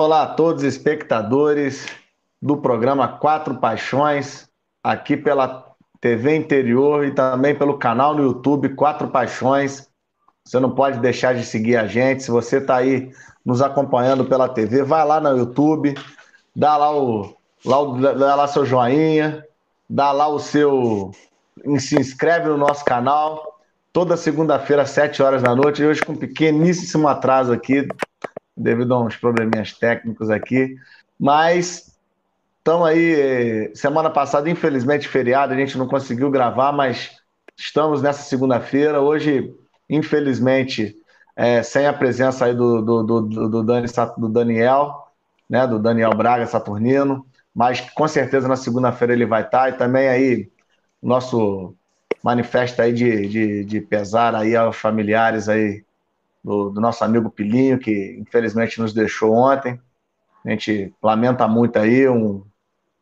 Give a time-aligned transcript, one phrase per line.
[0.00, 1.88] Olá a todos os espectadores
[2.40, 4.48] do programa Quatro Paixões,
[4.80, 9.90] aqui pela TV Interior e também pelo canal no YouTube Quatro Paixões.
[10.44, 12.22] Você não pode deixar de seguir a gente.
[12.22, 13.10] Se você está aí
[13.44, 15.96] nos acompanhando pela TV, vai lá no YouTube,
[16.54, 17.34] dá lá o,
[17.64, 19.44] lá o, dá lá seu joinha,
[19.90, 21.10] dá lá o seu,
[21.80, 23.58] se inscreve no nosso canal.
[23.92, 27.84] Toda segunda-feira, às 7 horas da noite, e hoje com um pequeníssimo atraso aqui,
[28.58, 30.76] devido a uns probleminhas técnicos aqui.
[31.18, 31.96] Mas
[32.58, 33.70] estamos aí.
[33.74, 37.18] Semana passada, infelizmente, feriado, a gente não conseguiu gravar, mas
[37.56, 39.00] estamos nessa segunda-feira.
[39.00, 39.54] Hoje,
[39.88, 40.96] infelizmente,
[41.36, 43.86] é, sem a presença aí do, do, do, do, Dani,
[44.16, 45.08] do Daniel,
[45.48, 49.70] né, do Daniel Braga Saturnino, mas com certeza na segunda-feira ele vai estar.
[49.70, 50.50] E também aí,
[51.02, 51.74] nosso
[52.22, 55.84] manifesto aí de, de, de pesar aí aos familiares aí
[56.48, 59.78] do, do, nosso amigo Pilinho, que infelizmente nos deixou ontem.
[60.44, 62.42] A gente lamenta muito aí, um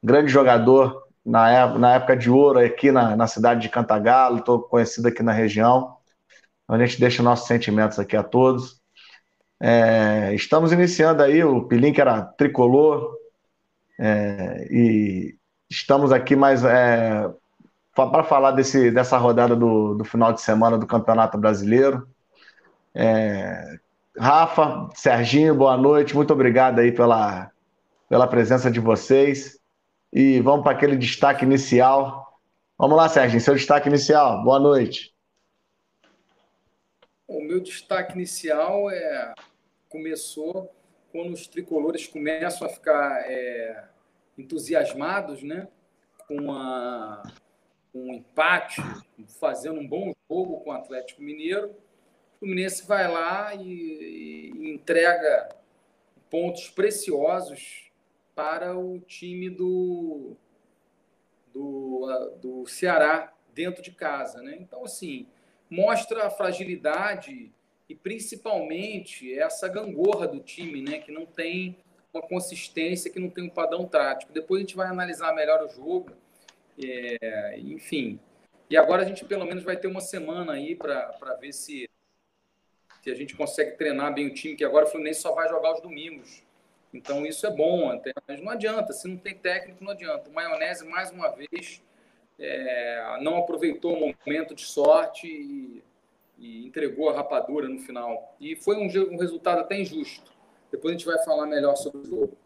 [0.03, 4.61] grande jogador na época, na época de ouro aqui na, na cidade de Cantagalo, estou
[4.61, 5.97] conhecido aqui na região.
[6.67, 8.81] A gente deixa nossos sentimentos aqui a todos.
[9.61, 13.15] É, estamos iniciando aí, o Pilinho que era tricolor,
[13.99, 15.37] é, e
[15.71, 17.31] estamos aqui mais é,
[17.95, 22.07] para falar desse, dessa rodada do, do final de semana do Campeonato Brasileiro.
[22.99, 23.79] É,
[24.19, 26.17] Rafa, Serginho, boa noite.
[26.17, 27.53] Muito obrigado aí pela,
[28.09, 29.61] pela presença de vocês.
[30.11, 32.41] E vamos para aquele destaque inicial.
[32.79, 34.43] Vamos lá, Serginho, seu destaque inicial.
[34.43, 35.15] Boa noite.
[37.29, 39.35] O meu destaque inicial é
[39.91, 40.73] começou
[41.13, 43.85] quando os tricolores começam a ficar é,
[44.39, 45.69] entusiasmados, né,
[46.27, 47.23] com, a,
[47.95, 48.81] um empate,
[49.39, 51.75] fazendo um bom jogo com o Atlético Mineiro
[52.37, 55.49] o Fluminense vai lá e, e entrega
[56.31, 57.91] pontos preciosos
[58.35, 60.37] para o time do,
[61.53, 64.43] do, do Ceará dentro de casa.
[64.43, 64.59] Né?
[64.61, 65.27] Então, assim,
[65.71, 67.51] mostra a fragilidade
[67.89, 70.99] e principalmente essa gangorra do time, né?
[70.99, 71.79] que não tem
[72.13, 74.33] uma consistência, que não tem um padrão tático.
[74.33, 76.11] Depois a gente vai analisar melhor o jogo.
[76.79, 78.21] É, enfim.
[78.69, 81.89] E agora a gente pelo menos vai ter uma semana aí para ver se
[83.07, 85.75] que a gente consegue treinar bem o time, que agora o Fluminense só vai jogar
[85.75, 86.43] os domingos.
[86.93, 90.29] Então isso é bom, mas não adianta, se não tem técnico, não adianta.
[90.29, 91.81] O Maionese, mais uma vez,
[92.37, 95.85] é, não aproveitou o momento de sorte e,
[96.37, 98.35] e, entregou a rapadura no final.
[98.41, 100.33] E foi um, um resultado até injusto.
[100.73, 102.37] Depois a gente vai falar melhor sobre o jogo.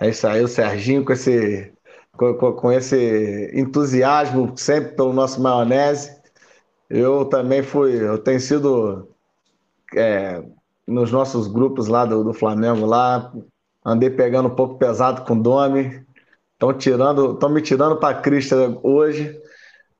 [0.00, 1.72] É isso aí, o Serginho com esse,
[2.16, 6.15] com, com, esse entusiasmo sempre pelo nosso maionese.
[6.88, 9.08] Eu também fui, eu tenho sido
[9.94, 10.42] é,
[10.86, 13.32] nos nossos grupos lá do, do, Flamengo lá,
[13.84, 16.04] andei pegando um pouco pesado com o Domi,
[16.52, 19.40] estão tirando, estão me tirando para a crista hoje.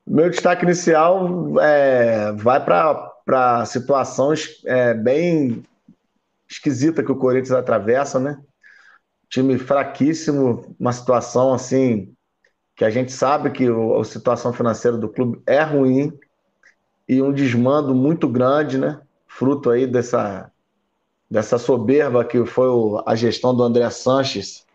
[0.05, 5.63] Meu destaque inicial é, vai para situações é, bem
[6.49, 8.39] esquisita que o Corinthians atravessa, né?
[9.29, 12.13] Time fraquíssimo, uma situação assim
[12.77, 16.17] que a gente sabe que o, a situação financeira do clube é ruim
[17.07, 18.99] e um desmando muito grande, né?
[19.27, 20.51] Fruto aí dessa,
[21.29, 24.65] dessa soberba que foi o, a gestão do André Sanches,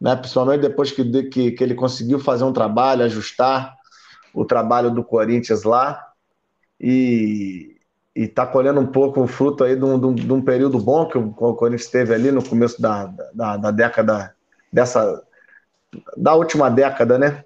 [0.00, 0.14] né?
[0.16, 3.74] Principalmente depois que, que, que ele conseguiu fazer um trabalho, ajustar
[4.34, 6.12] o trabalho do Corinthians lá
[6.80, 7.76] e
[8.14, 11.30] está colhendo um pouco o fruto aí de um, de um, período bom que o,
[11.32, 14.34] Corinthians teve ali no começo da, da, da década
[14.72, 15.22] dessa
[16.16, 17.44] da última década, né?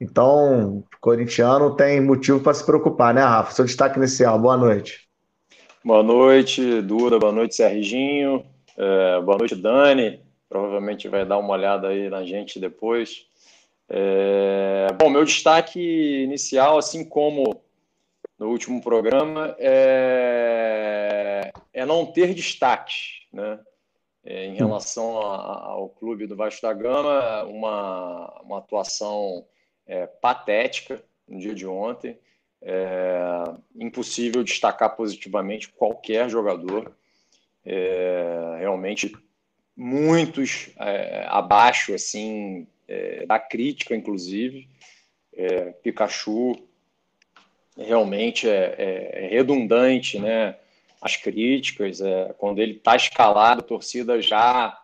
[0.00, 3.52] Então, corintiano tem motivo para se preocupar, né, Rafa?
[3.52, 5.08] Seu destaque inicial, boa noite.
[5.82, 8.44] Boa noite, Duda, boa noite, Serginho,
[8.76, 10.20] é, boa noite, Dani.
[10.48, 13.26] Provavelmente vai dar uma olhada aí na gente depois.
[13.88, 15.80] É, bom, meu destaque
[16.24, 17.62] inicial, assim como
[18.38, 22.94] no último programa, é, é não ter destaque,
[23.32, 23.58] né?
[24.24, 29.46] É, em relação a, ao clube do Vasco da Gama, uma, uma atuação
[29.86, 32.18] é, patética no dia de ontem.
[32.60, 33.44] É,
[33.76, 36.96] impossível destacar positivamente qualquer jogador.
[37.64, 39.16] É, realmente
[39.76, 44.68] muitos é, abaixo assim é, da crítica, inclusive.
[45.34, 46.56] É, Pikachu
[47.76, 50.56] realmente é, redundante, né?
[50.98, 52.00] As críticas,
[52.38, 54.76] quando ele está escalado, a torcida já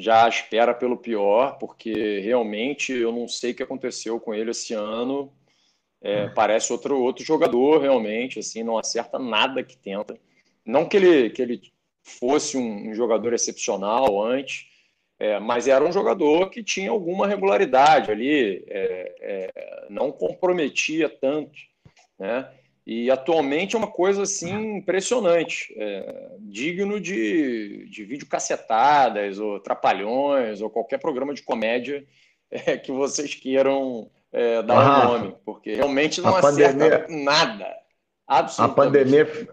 [0.00, 4.74] já espera pelo pior, porque realmente eu não sei o que aconteceu com ele esse
[4.74, 5.32] ano.
[6.02, 6.32] É, hum.
[6.34, 10.18] parece outro, outro jogador, realmente, assim, não acerta nada que tenta.
[10.64, 11.60] Não que ele, que ele
[12.02, 14.66] fosse um, um jogador excepcional antes,
[15.18, 21.52] é, mas era um jogador que tinha alguma regularidade ali, é, é, não comprometia tanto,
[22.18, 22.50] né?
[22.86, 30.60] E atualmente é uma coisa assim impressionante, é, digno de, de vídeo cacetadas ou trapalhões
[30.60, 32.04] ou qualquer programa de comédia
[32.50, 37.66] é, que vocês queiram é, dar ah, um nome, porque realmente não acerta nada.
[38.26, 38.80] Absolutamente.
[38.80, 39.48] A pandemia,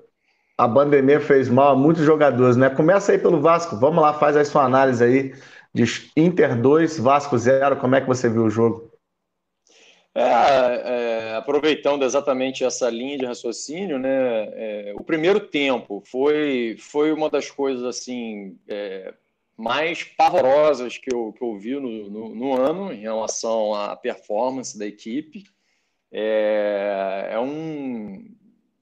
[0.58, 2.70] a pandemia fez mal a muitos jogadores, né?
[2.70, 5.34] Começa aí pelo Vasco, vamos lá, faz a sua análise aí
[5.74, 8.87] de Inter 2, Vasco 0, como é que você viu o jogo?
[10.20, 17.12] É, é, aproveitando exatamente essa linha de raciocínio, né, é, o primeiro tempo foi, foi
[17.12, 19.14] uma das coisas assim é,
[19.56, 24.76] mais pavorosas que eu, que eu vi no, no, no, ano em relação à performance
[24.76, 25.44] da equipe.
[26.12, 28.28] É, é, um,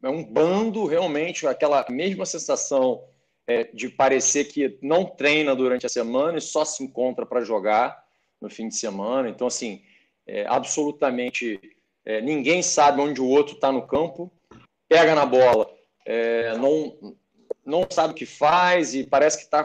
[0.03, 3.03] é um bando realmente, aquela mesma sensação
[3.45, 8.05] é, de parecer que não treina durante a semana e só se encontra para jogar
[8.39, 9.27] no fim de semana.
[9.27, 9.81] Então, assim,
[10.27, 11.59] é, absolutamente
[12.05, 14.31] é, ninguém sabe onde o outro está no campo,
[14.87, 15.69] pega na bola,
[16.05, 17.15] é, não,
[17.65, 19.63] não sabe o que faz e parece que está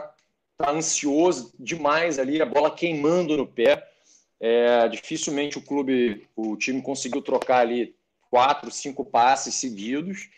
[0.57, 3.87] tá ansioso demais ali, a bola queimando no pé.
[4.43, 7.95] É, dificilmente o clube, o time conseguiu trocar ali
[8.31, 10.29] quatro, cinco passes seguidos,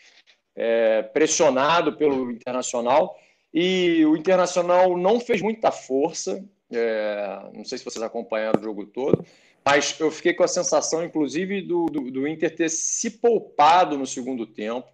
[0.54, 3.18] é, pressionado pelo Internacional.
[3.52, 8.84] E o Internacional não fez muita força, é, não sei se vocês acompanharam o jogo
[8.84, 9.24] todo,
[9.64, 14.06] mas eu fiquei com a sensação, inclusive, do, do, do Inter ter se poupado no
[14.06, 14.86] segundo tempo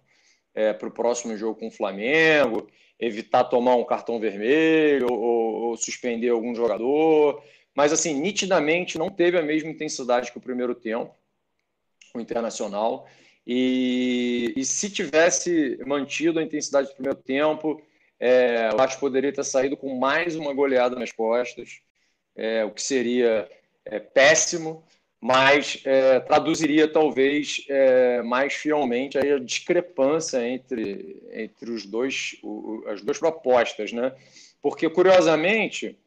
[0.55, 2.67] é, para o próximo jogo com o Flamengo,
[2.99, 7.43] evitar tomar um cartão vermelho ou, ou, suspender algum jogador.
[7.75, 11.13] Mas, assim, nitidamente não teve a mesma intensidade que o primeiro tempo,
[12.15, 13.07] o Internacional.
[13.45, 17.81] E, e se tivesse mantido a intensidade do primeiro tempo,
[18.19, 21.81] é, o Vasco poderia ter saído com mais uma goleada nas costas,
[22.35, 23.49] é, o que seria
[23.85, 24.83] é, péssimo,
[25.19, 33.01] mas é, traduziria talvez é, mais fielmente a discrepância entre, entre os dois, o, as
[33.01, 34.13] duas propostas, né?
[34.61, 35.97] Porque curiosamente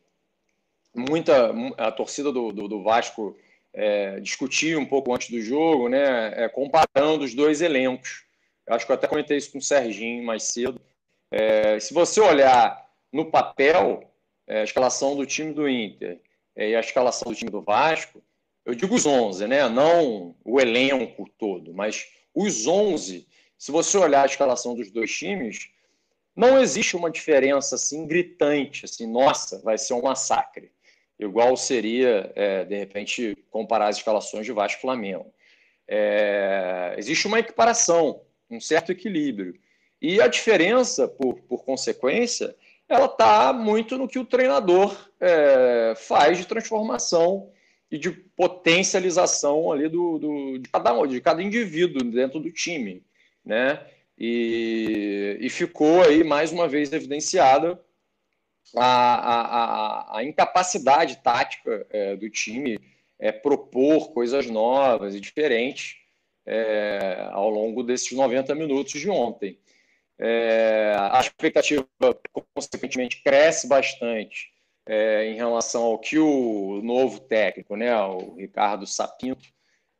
[0.94, 3.36] muita a torcida do, do, do Vasco
[3.72, 6.48] é, discutia um pouco antes do jogo, né?
[6.50, 8.24] comparando os dois elencos.
[8.66, 10.80] Eu acho que eu até comentei isso com o Serginho mais cedo
[11.36, 14.08] é, se você olhar no papel
[14.46, 16.18] é, a escalação do time do Inter é,
[16.56, 18.22] e a escalação do time do Vasco,
[18.64, 19.68] eu digo os 11, né?
[19.68, 23.26] não o elenco todo, mas os 11,
[23.58, 25.70] se você olhar a escalação dos dois times,
[26.34, 30.72] não existe uma diferença assim gritante, assim, nossa, vai ser um massacre.
[31.18, 35.32] Igual seria, é, de repente, comparar as escalações de Vasco e Flamengo.
[35.86, 39.54] É, existe uma equiparação, um certo equilíbrio.
[40.02, 42.54] E a diferença, por, por consequência,
[42.88, 47.50] ela está muito no que o treinador é, faz de transformação
[47.90, 53.02] e de potencialização ali do, do, de, cada, de cada indivíduo dentro do time.
[53.44, 53.80] Né?
[54.18, 57.80] E, e ficou aí mais uma vez evidenciada
[58.76, 62.78] a, a, a incapacidade tática é, do time
[63.18, 65.96] é, propor coisas novas e diferentes
[66.46, 69.58] é, ao longo desses 90 minutos de ontem.
[70.18, 71.86] É, a expectativa,
[72.54, 74.52] consequentemente, cresce bastante
[74.86, 79.48] é, em relação ao que o novo técnico, né, o Ricardo Sapinto,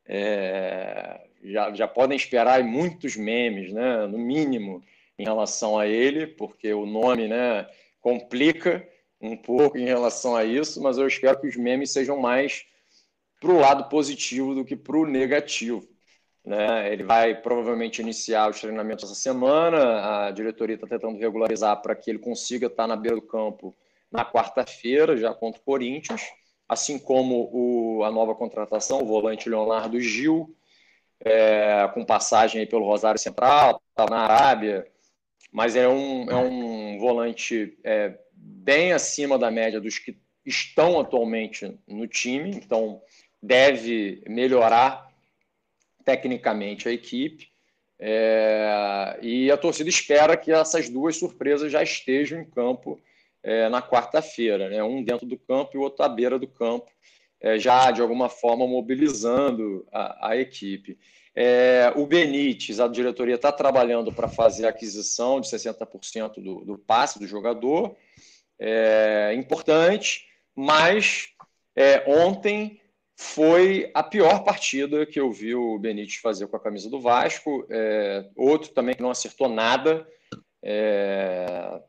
[0.06, 4.83] é, já, já podem esperar muitos memes, né, no mínimo,
[5.18, 7.66] em relação a ele, porque o nome né,
[8.00, 8.87] complica
[9.21, 12.66] um pouco em relação a isso, mas eu espero que os memes sejam mais
[13.40, 15.88] para o lado positivo do que para o negativo.
[16.45, 16.93] Né?
[16.93, 20.27] Ele vai provavelmente iniciar os treinamentos essa semana.
[20.27, 23.75] A diretoria está tentando regularizar para que ele consiga estar na beira do campo
[24.11, 26.23] na quarta-feira, já contra o Corinthians,
[26.69, 30.55] assim como o, a nova contratação, o volante Leonardo Gil,
[31.21, 34.87] é, com passagem pelo Rosário Central, estava na Arábia,
[35.51, 41.77] mas é um, é um volante é, bem acima da média dos que estão atualmente
[41.89, 43.01] no time, então
[43.43, 45.09] deve melhorar
[46.05, 47.49] tecnicamente a equipe.
[47.99, 53.01] É, e a torcida espera que essas duas surpresas já estejam em campo
[53.43, 54.83] é, na quarta-feira, né?
[54.83, 56.91] um dentro do campo e o outro à beira do campo,
[57.41, 60.99] é, já de alguma forma mobilizando a, a equipe.
[61.37, 66.79] É, o Benítez, a diretoria está trabalhando para fazer a aquisição de 60% do, do
[66.79, 67.97] passe do jogador,
[68.59, 71.29] é importante, mas
[71.75, 72.81] é, ontem
[73.16, 77.66] foi a pior partida que eu vi o Benítez fazer com a camisa do Vasco.
[77.71, 80.06] É, outro também que não acertou nada.
[80.62, 81.80] É,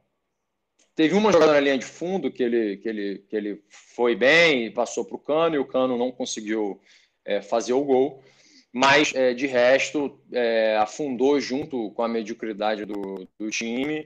[0.96, 4.66] teve uma jogada na linha de fundo que ele, que ele, que ele foi bem
[4.66, 6.80] e passou para o Cano, e o Cano não conseguiu
[7.24, 8.24] é, fazer o gol.
[8.72, 14.06] Mas, é, de resto, é, afundou junto com a mediocridade do, do time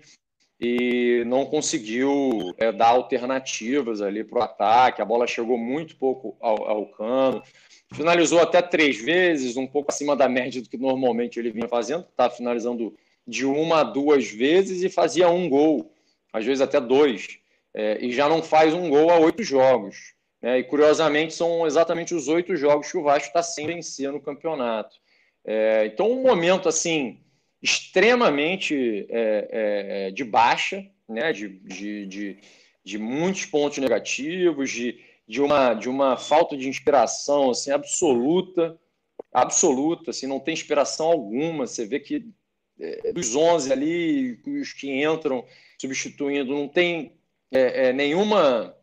[0.59, 5.01] e não conseguiu é, dar alternativas ali para o ataque.
[5.01, 7.41] A bola chegou muito pouco ao, ao cano.
[7.93, 12.05] Finalizou até três vezes, um pouco acima da média do que normalmente ele vinha fazendo.
[12.09, 12.93] Estava finalizando
[13.25, 15.93] de uma a duas vezes e fazia um gol,
[16.33, 17.39] às vezes até dois.
[17.73, 20.13] É, e já não faz um gol a oito jogos.
[20.41, 20.59] Né?
[20.59, 24.97] E curiosamente são exatamente os oito jogos que o Vasco está sem vencer no campeonato.
[25.45, 27.19] É, então, um momento assim
[27.61, 31.33] extremamente é, é, é, de baixa, né?
[31.33, 32.37] de, de, de,
[32.83, 38.79] de muitos pontos negativos, de, de, uma, de uma falta de inspiração assim, absoluta,
[39.31, 41.67] absoluta, assim, não tem inspiração alguma.
[41.67, 42.25] Você vê que
[42.79, 45.45] é, dos 11 ali, os que entram
[45.77, 47.13] substituindo, não tem
[47.51, 48.75] é, é, nenhuma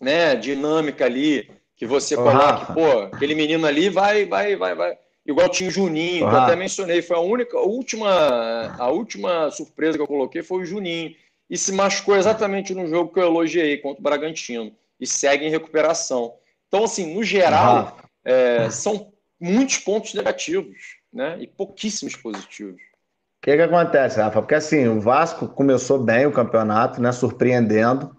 [0.00, 5.48] né, dinâmica ali que você coloque, pô, aquele menino ali vai, vai, vai, vai igual
[5.48, 9.98] tinha o Juninho, que eu até mencionei, foi a única, a última, a última surpresa
[9.98, 11.14] que eu coloquei foi o Juninho.
[11.48, 14.72] E se machucou exatamente no jogo que eu elogiei contra o Bragantino.
[14.98, 16.34] E segue em recuperação.
[16.68, 20.76] Então, assim, no geral, é, são muitos pontos negativos,
[21.12, 21.36] né?
[21.40, 22.80] E pouquíssimos positivos.
[22.80, 24.40] O que, que acontece, Rafa?
[24.40, 27.12] Porque assim, o Vasco começou bem o campeonato, né?
[27.12, 28.16] Surpreendendo.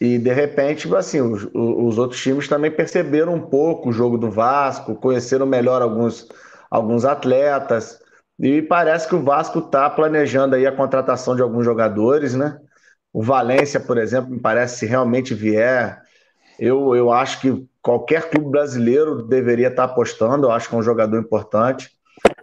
[0.00, 4.30] E de repente, assim, os, os, outros times também perceberam um pouco o jogo do
[4.30, 6.26] Vasco, conheceram melhor alguns,
[6.70, 8.00] alguns atletas.
[8.38, 12.58] E parece que o Vasco está planejando aí a contratação de alguns jogadores, né?
[13.12, 16.00] O Valência, por exemplo, me parece se realmente vier,
[16.58, 20.78] eu, eu acho que qualquer clube brasileiro deveria estar tá apostando, eu acho que é
[20.78, 21.90] um jogador importante.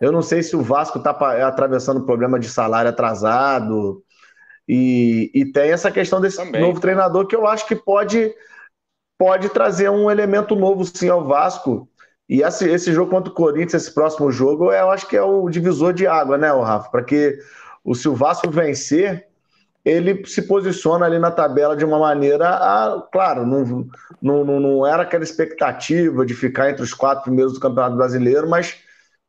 [0.02, 1.12] Eu não sei se o Vasco está
[1.48, 4.04] atravessando problema de salário atrasado,
[4.68, 6.62] e, e tem essa questão desse Também.
[6.62, 8.34] novo treinador que eu acho que pode,
[9.18, 11.88] pode trazer um elemento novo sim ao Vasco.
[12.30, 15.50] E esse, esse jogo contra o Corinthians, esse próximo jogo, eu acho que é o
[15.50, 16.90] divisor de água, né, Rafa?
[16.90, 17.40] Para que
[17.86, 19.26] o, se o Vasco vencer,
[19.86, 22.50] ele se posiciona ali na tabela de uma maneira.
[22.50, 23.88] A, claro, não,
[24.22, 28.78] não, não era aquela expectativa de ficar entre os quatro primeiros do Campeonato Brasileiro, mas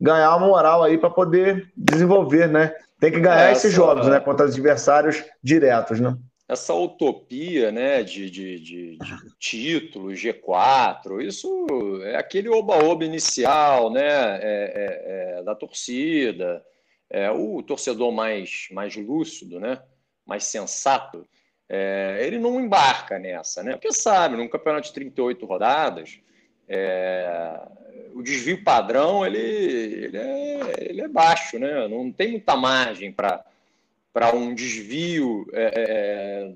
[0.01, 2.73] ganhar uma moral aí para poder desenvolver, né?
[3.01, 4.19] Tem que ganhar essa, esses jogos, né?
[4.21, 6.17] Contra adversários diretos, né?
[6.49, 11.67] Essa utopia, né, de, de, de, de título, G4, isso
[12.05, 16.65] é aquele oba-oba inicial, né, é, é, é, da torcida,
[17.11, 19.79] é o torcedor mais, mais lúcido, né,
[20.25, 21.29] mais sensato,
[21.69, 23.73] é, ele não embarca nessa, né?
[23.73, 26.19] Porque sabe, num campeonato de 38 rodadas,
[26.67, 27.61] é,
[28.15, 31.87] o desvio padrão ele, ele, é, ele é baixo, né?
[31.89, 33.45] Não tem muita margem para
[34.35, 36.53] um desvio é, é, é,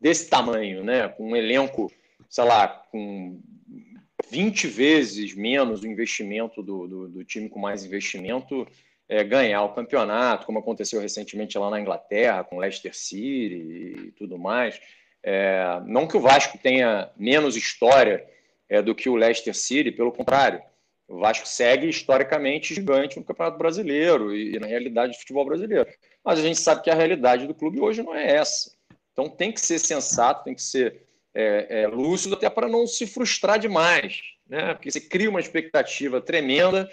[0.00, 1.08] desse tamanho, né?
[1.08, 1.92] Com um elenco,
[2.28, 3.40] sei lá, com
[4.30, 8.66] 20 vezes menos o investimento do, do, do time com mais investimento
[9.08, 14.38] é, ganhar o campeonato, como aconteceu recentemente lá na Inglaterra, com Leicester City e tudo
[14.38, 14.80] mais.
[15.22, 18.26] É, não que o Vasco tenha menos história
[18.68, 20.62] é, do que o Leicester City, pelo contrário.
[21.06, 25.86] O Vasco segue historicamente gigante no Campeonato Brasileiro e, na realidade do futebol brasileiro.
[26.24, 28.72] Mas a gente sabe que a realidade do clube hoje não é essa.
[29.12, 31.02] Então tem que ser sensato, tem que ser
[31.34, 34.74] é, é, lúcido até para não se frustrar demais, né?
[34.74, 36.88] Porque você cria uma expectativa tremenda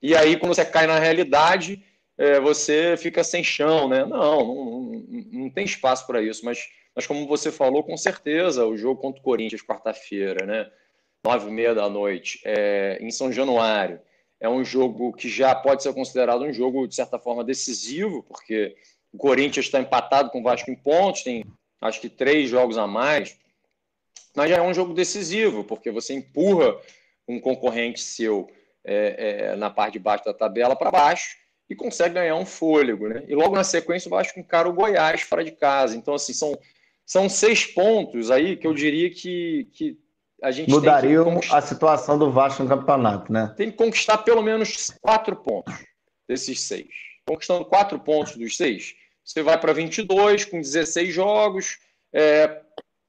[0.00, 1.84] e aí quando você cai na realidade
[2.16, 4.04] é, você fica sem chão, né?
[4.04, 6.44] Não, não, não, não tem espaço para isso.
[6.44, 10.70] Mas, mas como você falou, com certeza o jogo contra o Corinthians quarta-feira, né?
[11.24, 14.00] Nove e meia da noite, é, em São Januário.
[14.40, 18.74] É um jogo que já pode ser considerado um jogo, de certa forma, decisivo, porque
[19.12, 21.44] o Corinthians está empatado com o Vasco em pontos, tem
[21.80, 23.36] acho que três jogos a mais,
[24.34, 26.78] mas já é um jogo decisivo, porque você empurra
[27.26, 28.50] um concorrente seu
[28.84, 31.36] é, é, na parte de baixo da tabela para baixo
[31.68, 33.08] e consegue ganhar um fôlego.
[33.08, 33.24] Né?
[33.28, 35.96] E logo na sequência o Vasco encara o Goiás fora de casa.
[35.96, 36.58] Então, assim, são,
[37.04, 39.98] são seis pontos aí que eu diria que, que
[40.42, 43.52] a gente mudariam a situação do Vasco no campeonato, né?
[43.56, 45.74] Tem que conquistar pelo menos quatro pontos
[46.26, 46.88] desses seis.
[47.26, 48.94] Conquistando quatro pontos dos seis,
[49.24, 51.78] você vai para 22 com 16 jogos,
[52.12, 52.60] é,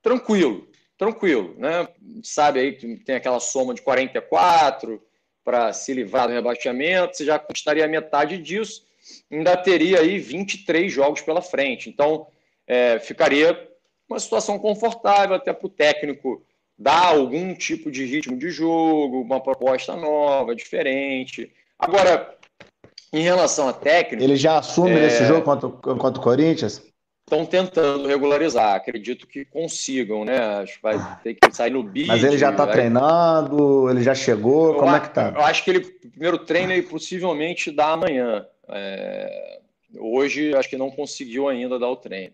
[0.01, 1.87] tranquilo, tranquilo, né?
[2.23, 5.01] Sabe aí que tem aquela soma de 44
[5.43, 8.85] para se livrar do rebaixamento, você já conquistaria metade disso,
[9.31, 11.89] ainda teria aí 23 jogos pela frente.
[11.89, 12.27] Então,
[12.67, 13.69] é, ficaria
[14.07, 16.45] uma situação confortável até para o técnico
[16.81, 21.51] dar algum tipo de ritmo de jogo, uma proposta nova, diferente.
[21.77, 22.35] Agora,
[23.13, 24.23] em relação à técnica.
[24.23, 25.01] Ele já assume é...
[25.01, 26.81] nesse jogo contra, contra o Corinthians?
[27.31, 28.75] estão tentando regularizar.
[28.75, 30.37] Acredito que consigam, né?
[30.37, 32.07] Acho que vai ter que sair no bid.
[32.07, 32.73] Mas ele já está vai...
[32.73, 35.33] treinando, ele já chegou, eu como é que tá?
[35.33, 38.45] Eu acho que ele, primeiro treino, ele possivelmente dá amanhã.
[38.67, 39.59] É...
[39.97, 42.33] Hoje, acho que não conseguiu ainda dar o treino.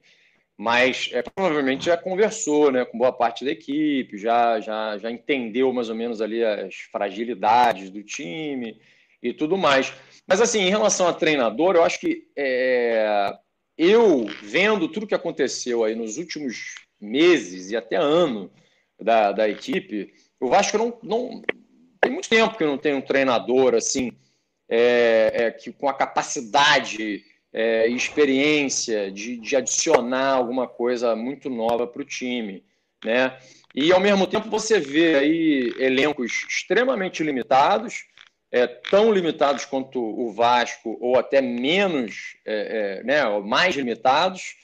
[0.58, 5.72] Mas é, provavelmente já conversou né, com boa parte da equipe, já, já, já entendeu
[5.72, 8.82] mais ou menos ali as fragilidades do time
[9.22, 9.94] e tudo mais.
[10.28, 13.32] Mas, assim, em relação a treinador, eu acho que é,
[13.78, 18.52] eu, vendo tudo que aconteceu aí nos últimos meses e até ano
[19.00, 21.42] da, da equipe, o Vasco não, não
[22.02, 24.12] tem muito tempo que não tem um treinador assim
[24.68, 27.24] é, é, que com a capacidade
[27.58, 32.64] é, experiência de, de adicionar alguma coisa muito nova para o time,
[33.04, 33.38] né?
[33.74, 38.06] E ao mesmo tempo você vê aí elencos extremamente limitados
[38.52, 44.56] é, tão limitados quanto o Vasco, ou até menos, é, é, né, mais limitados,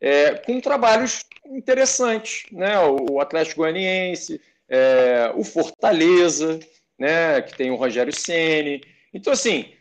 [0.00, 2.44] é, com trabalhos interessantes.
[2.52, 2.78] Né?
[2.80, 6.60] O, Atlético Goianiense, é, o Fortaleza,
[6.98, 8.82] né, que tem o Rogério Ceni.
[9.12, 9.72] Então, assim,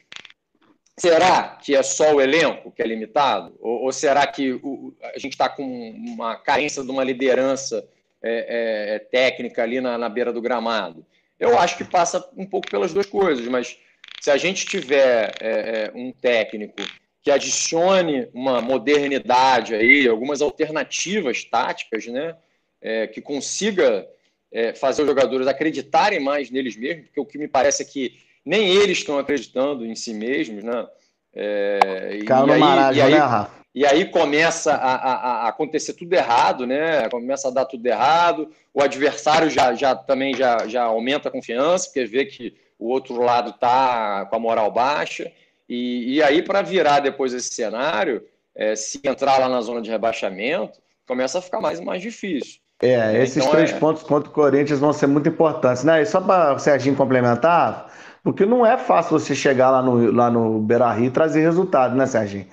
[1.00, 3.56] será que é só o elenco que é limitado?
[3.60, 7.88] Ou, ou será que o, a gente está com uma carência de uma liderança
[8.22, 11.06] é, técnica ali na, na beira do gramado?
[11.40, 13.78] Eu acho que passa um pouco pelas duas coisas, mas
[14.20, 16.82] se a gente tiver é, é, um técnico
[17.22, 22.36] que adicione uma modernidade aí, algumas alternativas táticas, né,
[22.82, 24.08] é, que consiga
[24.52, 28.20] é, fazer os jogadores acreditarem mais neles mesmos, porque o que me parece é que
[28.50, 30.88] nem eles estão acreditando em si mesmos, né?
[31.32, 36.12] É, e, aí, maragem, e, aí, né, e aí começa a, a, a, acontecer tudo
[36.14, 37.08] errado, né?
[37.10, 38.50] Começa a dar tudo errado.
[38.74, 43.22] O adversário já, já também já, já aumenta a confiança, porque vê que o outro
[43.22, 45.32] lado está com a moral baixa.
[45.68, 49.92] E, e aí, para virar depois esse cenário, é, se entrar lá na zona de
[49.92, 52.62] rebaixamento, começa a ficar mais mais difícil.
[52.82, 53.78] É, é esses então, três é...
[53.78, 56.02] pontos contra o Corinthians vão ser muito importantes, né?
[56.02, 57.92] E só para o Serginho complementar,
[58.30, 61.96] porque não é fácil você chegar lá no, lá no Beira Rio e trazer resultado,
[61.96, 62.46] né, Serginho?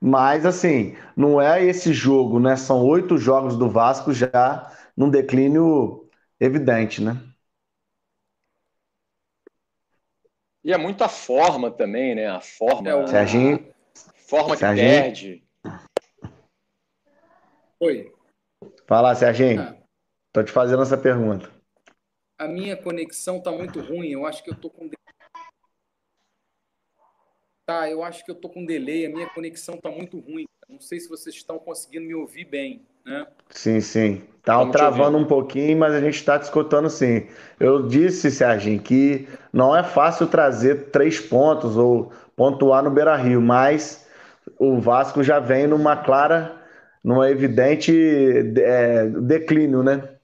[0.00, 2.54] Mas, assim, não é esse jogo, né?
[2.54, 7.20] São oito jogos do Vasco já num declínio evidente, né?
[10.62, 12.28] E é muita forma também, né?
[12.28, 12.88] A forma.
[12.88, 13.74] É, Serginho.
[14.14, 14.88] Forma que Serginho.
[14.88, 15.44] perde.
[17.80, 18.12] Oi.
[18.86, 19.62] Fala, Serginho.
[19.62, 19.76] Ah.
[20.32, 21.50] Tô te fazendo essa pergunta.
[22.38, 24.10] A minha conexão tá muito ruim.
[24.10, 24.88] Eu acho que eu tô com
[27.66, 30.44] Tá, eu acho que eu tô com delay, a minha conexão tá muito ruim.
[30.68, 33.26] Não sei se vocês estão conseguindo me ouvir bem, né?
[33.48, 34.22] Sim, sim.
[34.42, 37.26] Tá travando um pouquinho, mas a gente está te escutando sim.
[37.58, 43.40] Eu disse, Serginho, que não é fácil trazer três pontos ou pontuar no Beira Rio,
[43.40, 44.06] mas
[44.58, 46.60] o Vasco já vem numa clara,
[47.02, 47.92] numa evidente
[48.58, 50.16] é, declínio, né?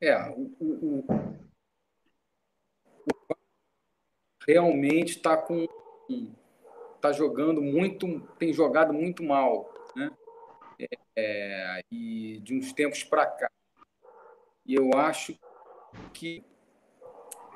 [0.00, 1.04] É, o, o,
[4.46, 5.66] realmente está com
[7.00, 10.10] tá jogando muito, tem jogado muito mal, né?
[11.16, 13.50] É, e de uns tempos para cá.
[14.66, 15.38] E eu acho
[16.12, 16.44] que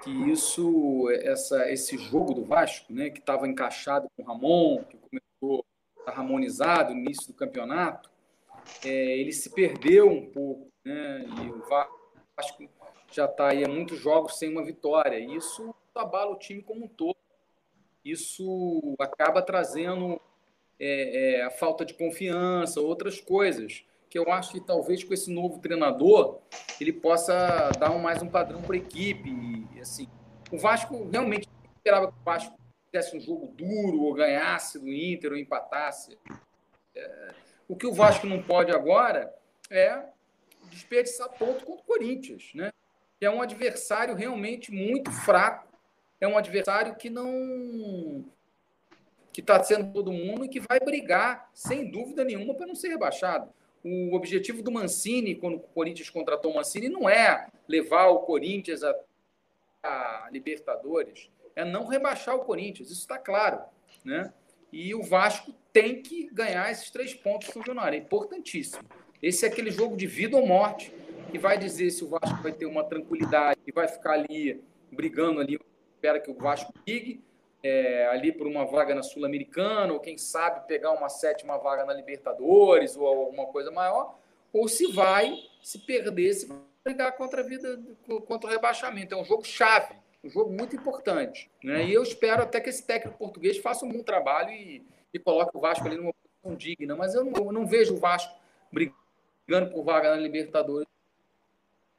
[0.02, 4.98] que isso, essa, esse jogo do Vasco, né, que estava encaixado com o Ramon, que
[4.98, 5.64] começou
[6.06, 8.10] harmonizado no início do campeonato,
[8.84, 11.24] é, ele se perdeu um pouco, né?
[11.26, 12.68] E o Vasco
[13.10, 15.18] já está aí há muitos jogos sem uma vitória.
[15.18, 17.16] Isso abala o time como um todo.
[18.04, 20.20] Isso acaba trazendo
[20.78, 25.32] é, é, a falta de confiança, outras coisas, que eu acho que talvez com esse
[25.32, 26.40] novo treinador
[26.80, 29.30] ele possa dar um, mais um padrão para a equipe.
[29.74, 30.08] E, assim,
[30.52, 35.32] o Vasco realmente esperava que o Vasco fizesse um jogo duro, ou ganhasse do Inter,
[35.32, 36.18] ou empatasse.
[36.94, 37.34] É,
[37.66, 39.34] o que o Vasco não pode agora
[39.70, 40.04] é
[40.64, 42.70] desperdiçar ponto contra o Corinthians, né?
[43.18, 45.73] Que é um adversário realmente muito fraco
[46.20, 48.24] é um adversário que não
[49.32, 52.88] que está sendo todo mundo e que vai brigar, sem dúvida nenhuma, para não ser
[52.88, 53.50] rebaixado.
[53.82, 58.84] O objetivo do Mancini, quando o Corinthians contratou o Mancini, não é levar o Corinthians
[58.84, 58.94] a,
[59.82, 63.60] a Libertadores, é não rebaixar o Corinthians, isso está claro.
[64.04, 64.32] Né?
[64.72, 68.84] E o Vasco tem que ganhar esses três pontos com o é importantíssimo.
[69.20, 70.92] Esse é aquele jogo de vida ou morte,
[71.32, 75.40] que vai dizer se o Vasco vai ter uma tranquilidade e vai ficar ali brigando
[75.40, 75.58] ali
[76.04, 77.24] espera que o Vasco ligue
[77.62, 81.94] é, ali por uma vaga na Sul-Americana, ou quem sabe pegar uma sétima vaga na
[81.94, 84.18] Libertadores, ou alguma coisa maior,
[84.52, 87.80] ou se vai se perder, se vai brigar contra a vida,
[88.26, 89.14] contra o rebaixamento.
[89.14, 89.94] É um jogo chave.
[90.22, 91.50] um jogo muito importante.
[91.62, 91.86] Né?
[91.86, 95.56] E eu espero até que esse técnico português faça um bom trabalho e, e coloque
[95.56, 96.94] o Vasco ali numa posição digna.
[96.94, 98.38] Mas eu não, eu não vejo o Vasco
[98.70, 100.86] brigando por vaga na Libertadores.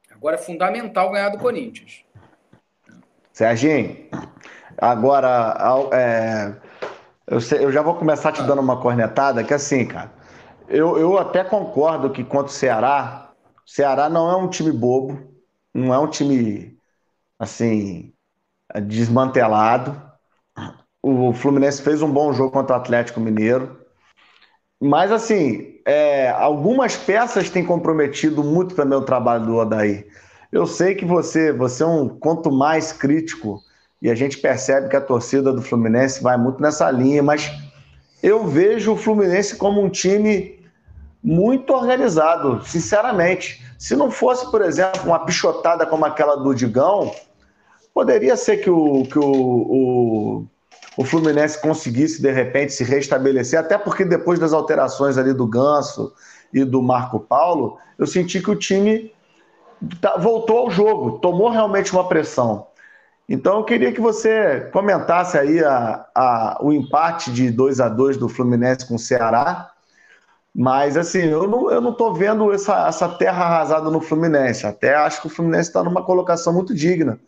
[0.08, 2.05] Agora é fundamental ganhar do Corinthians.
[3.36, 3.94] Serginho,
[4.78, 5.54] agora
[5.92, 6.54] é,
[7.26, 10.10] eu, sei, eu, já vou começar te dando uma cornetada, que assim, cara,
[10.66, 13.30] eu, eu até concordo que contra o Ceará,
[13.62, 15.18] o Ceará não é um time bobo,
[15.74, 16.78] não é um time
[17.38, 18.10] assim
[18.86, 20.00] desmantelado.
[21.02, 23.84] O Fluminense fez um bom jogo contra o Atlético Mineiro.
[24.80, 30.06] Mas, assim, é, algumas peças têm comprometido muito também o trabalho do Odair.
[30.52, 33.60] Eu sei que você, você é um quanto mais crítico,
[34.00, 37.50] e a gente percebe que a torcida do Fluminense vai muito nessa linha, mas
[38.22, 40.60] eu vejo o Fluminense como um time
[41.22, 43.64] muito organizado, sinceramente.
[43.78, 47.12] Se não fosse, por exemplo, uma pichotada como aquela do Digão,
[47.96, 50.46] Poderia ser que o, que o, o,
[50.98, 56.12] o, Fluminense conseguisse, de repente, se restabelecer, até porque depois das alterações ali do Ganso
[56.52, 59.10] e do Marco Paulo, eu senti que o time
[60.18, 62.66] voltou ao jogo, tomou realmente uma pressão.
[63.28, 68.16] Então eu queria que você comentasse aí a, a, o empate de 2 a 2
[68.16, 69.72] do Fluminense com o Ceará.
[70.54, 74.66] Mas assim, eu não, eu não vendo essa, essa terra arrasada no Fluminense.
[74.66, 77.18] Até acho que o Fluminense está numa colocação muito digna.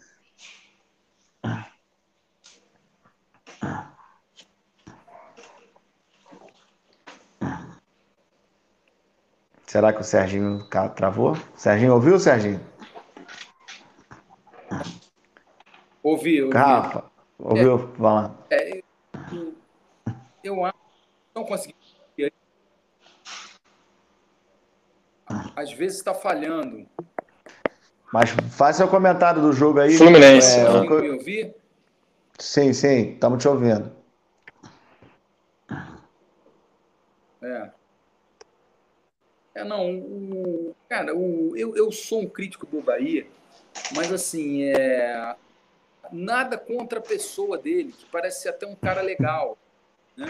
[9.68, 11.36] Será que o Serginho travou?
[11.54, 12.58] Serginho ouviu, Serginho?
[16.02, 16.56] Ouvi, ouvi.
[16.56, 17.04] Rafa,
[17.38, 17.74] ouviu?
[17.74, 18.34] É, Vai lá.
[18.48, 18.78] É,
[19.30, 19.54] eu,
[20.42, 21.74] eu acho que não consegui.
[25.54, 26.86] Às vezes está falhando.
[28.10, 29.98] Mas faça o comentário do jogo aí.
[29.98, 30.58] Fluminense.
[30.58, 30.80] É, né?
[30.80, 31.54] me ouvir?
[32.38, 33.92] Sim, sim, estamos te ouvindo.
[37.42, 37.77] É.
[39.58, 43.26] É, não, o, cara, o, eu, eu sou um crítico do Bahia,
[43.92, 45.34] mas assim, é,
[46.12, 49.58] nada contra a pessoa dele, que parece ser até um cara legal.
[50.16, 50.26] Né?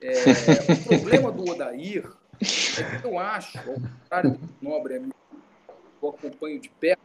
[0.00, 0.12] É,
[0.82, 2.06] o problema do Odair
[2.40, 5.02] é que eu acho, ao contrário do Nobre,
[6.02, 7.02] eu acompanho de perto,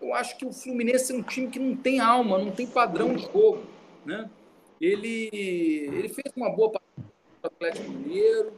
[0.00, 3.14] eu acho que o Fluminense é um time que não tem alma, não tem padrão
[3.14, 3.62] de jogo.
[4.04, 4.28] Né?
[4.80, 7.08] Ele, ele fez uma boa partida
[7.42, 8.52] no Atlético Mineiro,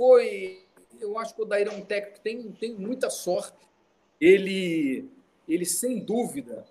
[0.00, 0.64] foi.
[0.98, 3.68] Eu acho que o Daíra é um técnico que tem, tem muita sorte.
[4.18, 5.10] Ele,
[5.46, 6.64] ele sem dúvida,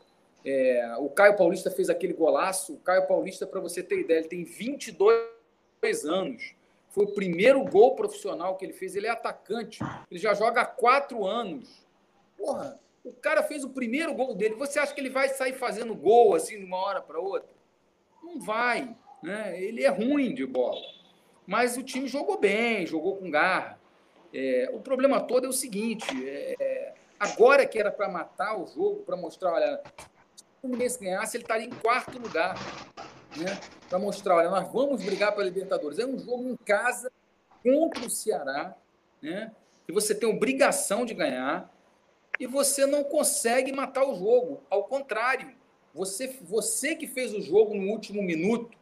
[0.43, 2.73] é, o Caio Paulista fez aquele golaço.
[2.73, 5.21] O Caio Paulista, para você ter ideia, ele tem 22
[6.05, 6.55] anos.
[6.89, 8.95] Foi o primeiro gol profissional que ele fez.
[8.95, 9.79] Ele é atacante.
[10.09, 11.85] Ele já joga há quatro anos.
[12.35, 14.55] Porra, o cara fez o primeiro gol dele.
[14.55, 17.49] Você acha que ele vai sair fazendo gol assim de uma hora para outra?
[18.23, 18.95] Não vai.
[19.21, 19.61] Né?
[19.61, 20.98] Ele é ruim de bola.
[21.49, 23.79] Mas o time jogou bem, jogou com garra.
[24.31, 28.97] É, o problema todo é o seguinte: é, agora que era para matar o jogo,
[28.97, 29.81] para mostrar, olha,
[30.35, 32.55] se o Fluminense ganhasse, ele estaria em quarto lugar.
[33.35, 33.59] Né?
[33.89, 35.97] Para mostrar, olha, nós vamos brigar para a Libertadores.
[35.97, 37.11] É um jogo em casa
[37.63, 38.75] contra o Ceará,
[39.19, 39.51] né?
[39.87, 41.73] que você tem obrigação de ganhar,
[42.39, 44.61] e você não consegue matar o jogo.
[44.69, 45.51] Ao contrário,
[45.95, 48.77] você, você que fez o jogo no último minuto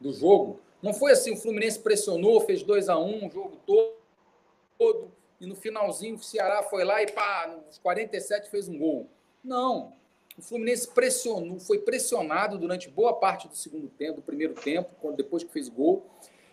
[0.00, 3.56] do jogo, não foi assim, o Fluminense pressionou, fez 2 a 1 um, o jogo
[3.66, 9.10] todo, e no finalzinho o Ceará foi lá e pá, nos 47 fez um gol.
[9.42, 9.94] Não.
[10.38, 15.16] O Fluminense pressionou, foi pressionado durante boa parte do segundo tempo, do primeiro tempo, quando,
[15.16, 16.06] depois que fez gol.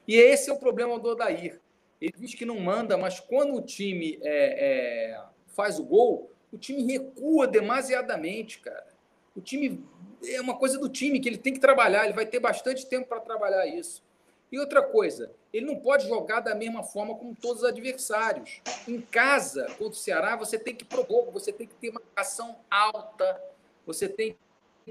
[0.08, 1.60] E esse é o problema do Odair.
[2.02, 6.58] Ele diz que não manda, mas quando o time é, é, faz o gol, o
[6.58, 8.88] time recua demasiadamente, cara.
[9.36, 9.84] O time
[10.26, 13.08] é uma coisa do time que ele tem que trabalhar, ele vai ter bastante tempo
[13.08, 14.04] para trabalhar isso.
[14.54, 18.62] E outra coisa, ele não pode jogar da mesma forma como todos os adversários.
[18.88, 22.56] Em casa, contra o Ceará, você tem que propor, você tem que ter uma ação
[22.70, 23.44] alta,
[23.84, 24.38] você tem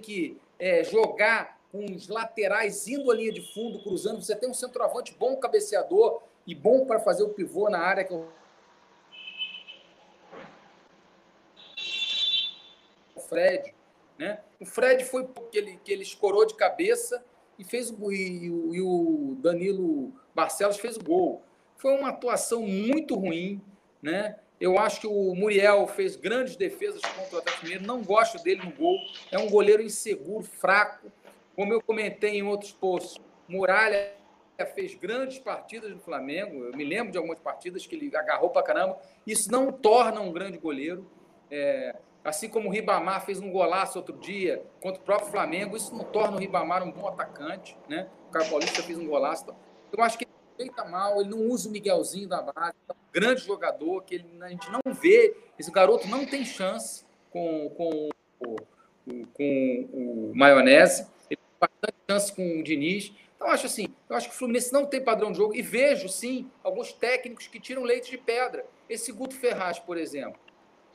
[0.02, 4.20] que é, jogar com os laterais indo à linha de fundo, cruzando.
[4.20, 8.12] Você tem um centroavante bom cabeceador e bom para fazer o pivô na área que
[8.12, 8.26] o
[13.28, 13.72] Fred.
[14.18, 14.42] Né?
[14.58, 17.24] O Fred foi porque ele, que ele escorou de cabeça
[17.62, 21.42] e fez o, e, e o Danilo Barcelos fez o gol.
[21.76, 23.60] Foi uma atuação muito ruim,
[24.02, 24.36] né?
[24.60, 27.86] Eu acho que o Muriel fez grandes defesas contra o Atlético Mineiro.
[27.86, 28.98] Não gosto dele no gol.
[29.30, 31.10] É um goleiro inseguro, fraco.
[31.54, 34.12] Como eu comentei em outros posts, Muralha
[34.74, 36.64] fez grandes partidas no Flamengo.
[36.64, 38.98] Eu me lembro de algumas partidas que ele agarrou para caramba.
[39.24, 41.08] Isso não torna um grande goleiro.
[41.50, 45.94] É, Assim como o Ribamar fez um golaço outro dia contra o próprio Flamengo, isso
[45.94, 48.08] não torna o Ribamar um bom atacante, né?
[48.28, 49.46] O Caio fez um golaço.
[49.92, 53.12] Eu acho que ele feita mal, ele não usa o Miguelzinho da base, é um
[53.12, 55.36] grande jogador que ele, a gente não vê.
[55.58, 58.08] Esse garoto não tem chance com, com,
[58.38, 58.56] com,
[59.34, 63.12] com o Maionese, ele tem bastante chance com o Diniz.
[63.34, 66.08] Então, acho assim, eu acho que o Fluminense não tem padrão de jogo e vejo,
[66.08, 68.64] sim, alguns técnicos que tiram leite de pedra.
[68.88, 70.40] Esse Guto Ferraz, por exemplo.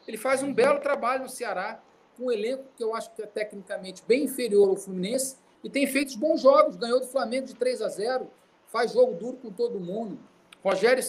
[0.07, 1.81] Ele faz um belo trabalho no Ceará,
[2.15, 5.85] com um elenco que eu acho que é tecnicamente bem inferior ao Fluminense, e tem
[5.85, 6.75] feito bons jogos.
[6.75, 8.29] Ganhou do Flamengo de 3 a 0
[8.67, 10.19] faz jogo duro com todo mundo.
[10.63, 11.03] Rogério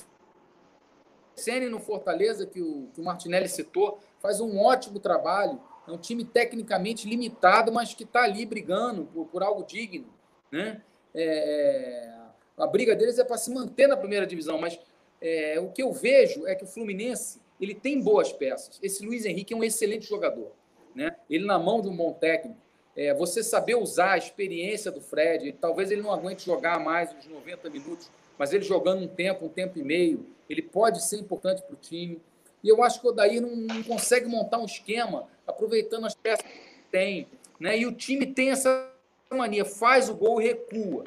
[1.34, 5.60] Ceni no Fortaleza, que o, que o Martinelli citou, faz um ótimo trabalho.
[5.86, 10.06] É um time tecnicamente limitado, mas que está ali brigando por, por algo digno.
[10.50, 10.82] Né?
[11.14, 12.12] É,
[12.56, 14.78] a briga deles é para se manter na primeira divisão, mas
[15.20, 18.78] é, o que eu vejo é que o Fluminense ele tem boas peças.
[18.82, 20.52] Esse Luiz Henrique é um excelente jogador.
[20.94, 21.14] Né?
[21.28, 22.58] Ele, na mão de um bom técnico,
[22.96, 27.26] é, você saber usar a experiência do Fred, talvez ele não aguente jogar mais os
[27.26, 31.62] 90 minutos, mas ele jogando um tempo, um tempo e meio, ele pode ser importante
[31.62, 32.20] para o time.
[32.62, 36.44] E eu acho que o Odair não, não, consegue montar um esquema aproveitando as peças
[36.44, 37.28] que tem.
[37.60, 37.78] Né?
[37.78, 38.90] E o time tem essa
[39.30, 41.04] mania, faz o gol e recua.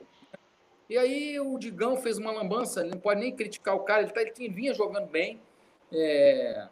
[0.89, 4.21] E aí o Digão fez uma lambança, não pode nem criticar o cara, ele, tá,
[4.21, 5.39] ele vinha jogando bem,
[5.91, 6.67] é,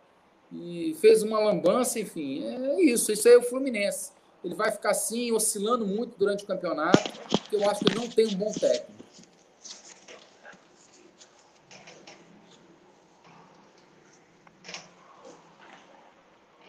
[0.52, 4.12] e fez uma lambança, enfim, é isso, isso aí é o Fluminense.
[4.44, 8.08] Ele vai ficar assim, oscilando muito durante o campeonato, porque eu acho que ele não
[8.08, 9.00] tem um bom técnico.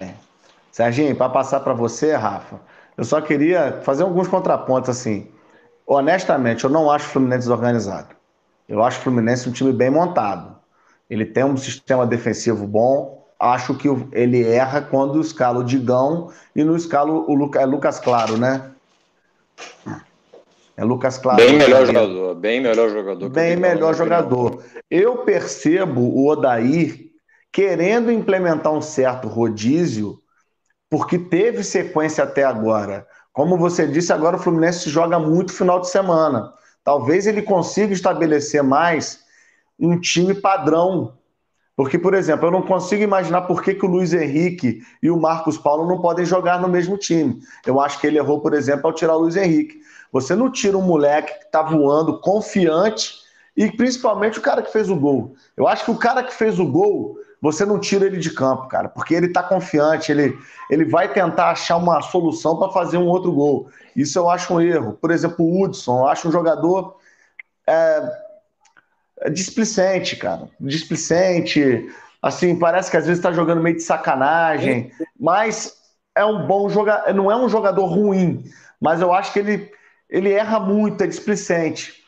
[0.01, 0.15] É.
[0.73, 2.61] Serginho, para passar para você, Rafa,
[2.97, 5.31] eu só queria fazer alguns contrapontos assim.
[5.87, 8.17] Honestamente, eu não acho o Fluminense desorganizado.
[8.69, 10.50] Eu acho o Fluminense um time bem montado.
[11.11, 13.29] Ele tem um sistema defensivo bom.
[13.39, 17.99] Acho que ele erra quando escala o Digão e no escalo o Luca, é Lucas
[17.99, 18.71] Claro, né?
[20.77, 21.39] É Lucas Claro.
[21.39, 23.29] Bem melhor jogador, bem melhor jogador.
[23.29, 24.63] Bem melhor jogador.
[24.91, 27.11] Eu percebo o Odair
[27.53, 30.19] querendo implementar um certo rodízio,
[30.89, 33.07] porque teve sequência até agora.
[33.33, 36.53] Como você disse, agora o Fluminense joga muito final de semana.
[36.85, 39.21] Talvez ele consiga estabelecer mais
[39.87, 41.15] um time padrão.
[41.77, 45.19] Porque, por exemplo, eu não consigo imaginar por que, que o Luiz Henrique e o
[45.19, 47.41] Marcos Paulo não podem jogar no mesmo time.
[47.65, 49.81] Eu acho que ele errou, por exemplo, ao tirar o Luiz Henrique.
[50.13, 53.21] Você não tira um moleque que está voando, confiante,
[53.57, 55.35] e principalmente o cara que fez o gol.
[55.57, 58.69] Eu acho que o cara que fez o gol, você não tira ele de campo,
[58.69, 60.39] cara, porque ele está confiante, ele,
[60.71, 63.69] ele vai tentar achar uma solução para fazer um outro gol.
[63.97, 64.99] Isso eu acho um erro.
[65.01, 66.97] Por exemplo, o Hudson, eu acho um jogador.
[67.67, 68.30] É,
[69.29, 70.49] displicente, cara.
[70.61, 71.89] Displicente.
[72.23, 75.75] Assim, parece que às vezes está jogando meio de sacanagem, mas
[76.15, 77.13] é um bom jogador.
[77.15, 78.45] Não é um jogador ruim,
[78.81, 79.71] mas eu acho que ele,
[80.09, 82.01] ele erra muito, é displicente.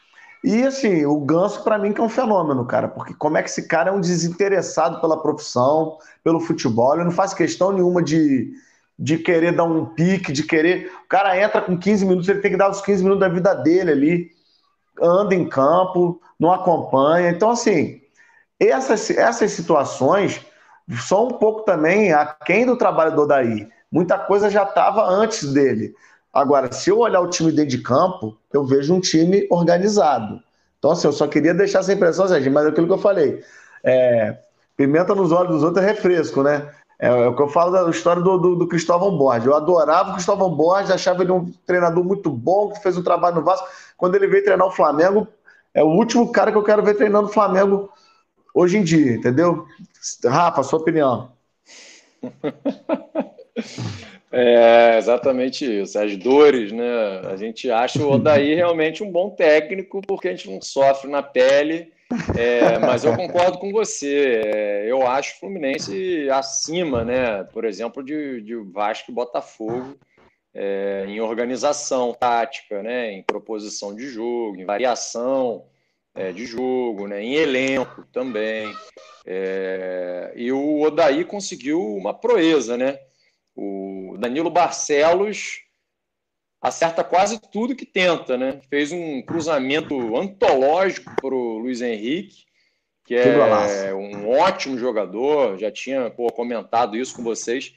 [0.44, 3.48] E assim, o Ganso, para mim, que é um fenômeno, cara, porque como é que
[3.48, 8.50] esse cara é um desinteressado pela profissão, pelo futebol, ele não faz questão nenhuma de,
[8.98, 10.90] de querer dar um pique, de querer.
[11.04, 13.54] O cara entra com 15 minutos, ele tem que dar os 15 minutos da vida
[13.54, 14.41] dele ali
[15.00, 17.30] anda em campo, não acompanha.
[17.30, 18.00] Então, assim,
[18.58, 20.44] essas, essas situações
[21.06, 23.68] são um pouco também aquém do trabalho do Odaí.
[23.90, 25.94] Muita coisa já estava antes dele.
[26.32, 30.40] Agora, se eu olhar o time dentro de campo, eu vejo um time organizado.
[30.78, 33.42] Então, assim, eu só queria deixar essa impressão, Serginho, mas é aquilo que eu falei.
[33.84, 34.38] É,
[34.76, 36.72] pimenta nos olhos dos outros é refresco, né?
[37.02, 39.44] É, é, o que eu falo da história do, do, do, Cristóvão Borges.
[39.44, 43.34] Eu adorava o Cristóvão Borges, achava ele um treinador muito bom, que fez um trabalho
[43.34, 43.66] no Vasco.
[43.96, 45.26] Quando ele veio treinar o Flamengo,
[45.74, 47.90] é o último cara que eu quero ver treinando o Flamengo
[48.54, 49.66] hoje em dia, entendeu?
[50.24, 51.32] Rafa, sua opinião.
[54.34, 57.20] É exatamente isso, as dores, né?
[57.30, 61.22] A gente acha o Odaí realmente um bom técnico, porque a gente não sofre na
[61.22, 61.91] pele
[62.36, 64.42] é, mas eu concordo com você.
[64.44, 67.44] É, eu acho o Fluminense acima, né?
[67.44, 69.96] Por exemplo, de, de Vasco e Botafogo
[70.54, 73.12] é, em organização tática, né?
[73.12, 75.64] Em proposição de jogo, em variação
[76.14, 77.22] é, de jogo, né?
[77.22, 78.74] Em elenco também.
[79.26, 82.98] É, e o Odaí conseguiu uma proeza, né?
[83.54, 85.60] O Danilo Barcelos
[86.62, 88.60] acerta quase tudo que tenta, né?
[88.70, 92.44] Fez um cruzamento antológico para o Luiz Henrique,
[93.04, 97.74] que é um ótimo jogador, já tinha pô, comentado isso com vocês.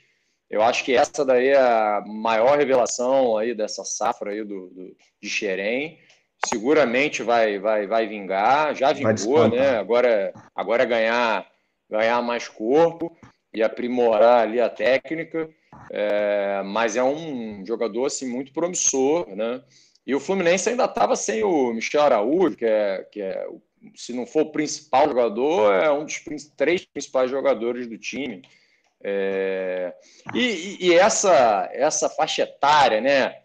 [0.47, 4.95] Eu acho que essa daí é a maior revelação aí dessa safra aí do, do
[5.19, 5.99] de Xerém.
[6.45, 9.77] Seguramente vai, vai, vai vingar, já vingou, né?
[9.77, 11.47] Agora, agora é ganhar,
[11.89, 13.17] ganhar mais corpo
[13.51, 15.49] e aprimorar ali a técnica.
[15.97, 19.63] É, mas é um jogador assim, muito promissor, né?
[20.05, 23.47] E o Fluminense ainda estava sem o Michel Araújo, que é, que é,
[23.95, 26.19] se não for o principal jogador, é um dos
[26.57, 28.41] três principais jogadores do time.
[29.01, 29.93] É,
[30.33, 33.43] e, e, essa, essa faixa etária, né?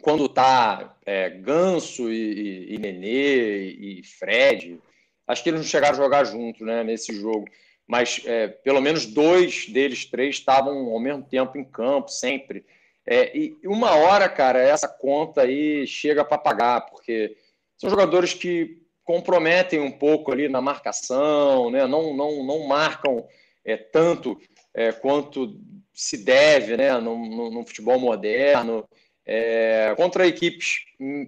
[0.00, 4.80] Quando tá é, Ganso e, e, e Nenê e Fred,
[5.26, 7.44] acho que eles não chegaram a jogar junto né, nesse jogo
[7.90, 12.64] mas é, pelo menos dois deles, três, estavam ao mesmo tempo em campo, sempre.
[13.04, 17.36] É, e uma hora, cara, essa conta aí chega para pagar, porque
[17.76, 21.84] são jogadores que comprometem um pouco ali na marcação, né?
[21.84, 23.26] não, não, não marcam
[23.64, 24.40] é, tanto
[24.72, 25.58] é, quanto
[25.92, 26.96] se deve né?
[27.00, 28.88] no, no, no futebol moderno.
[29.26, 30.84] É, contra equipes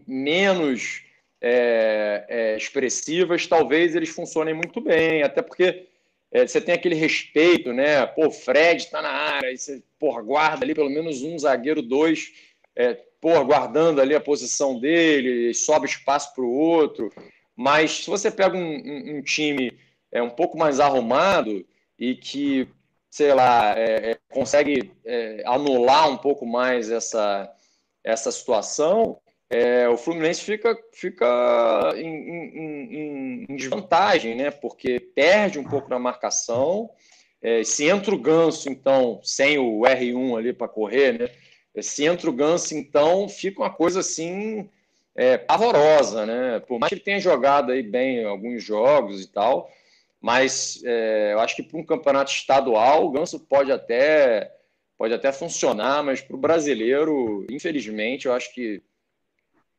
[0.07, 1.03] menos
[1.41, 5.89] é, expressivas, talvez eles funcionem muito bem, até porque
[6.33, 8.07] é, você tem aquele respeito, né?
[8.07, 12.33] Pô, Fred está na área, e você porra, guarda ali pelo menos um zagueiro, dois,
[12.75, 17.13] é, porra, guardando ali a posição dele, sobe espaço para o outro.
[17.55, 19.79] Mas se você pega um, um, um, time
[20.11, 21.65] é, um pouco mais arrumado
[21.99, 22.67] e que,
[23.11, 27.49] sei lá, é, é consegue é, anular um pouco mais essa,
[28.03, 29.21] essa situação,
[29.55, 34.51] é, o Fluminense fica, fica em, em, em, desvantagem, né?
[34.51, 36.89] Porque perde um pouco na marcação.
[37.43, 41.83] É, se entra o ganso, então, sem o R1 ali para correr, né?
[41.83, 44.71] Se entra o ganso, então, fica uma coisa assim
[45.15, 46.61] é, pavorosa, né?
[46.61, 49.71] Por mais que ele tenha jogado aí bem alguns jogos e tal,
[50.19, 54.51] mas é, eu acho que para um campeonato estadual o ganso pode até
[54.97, 58.81] pode até funcionar, mas para o brasileiro, infelizmente, eu acho que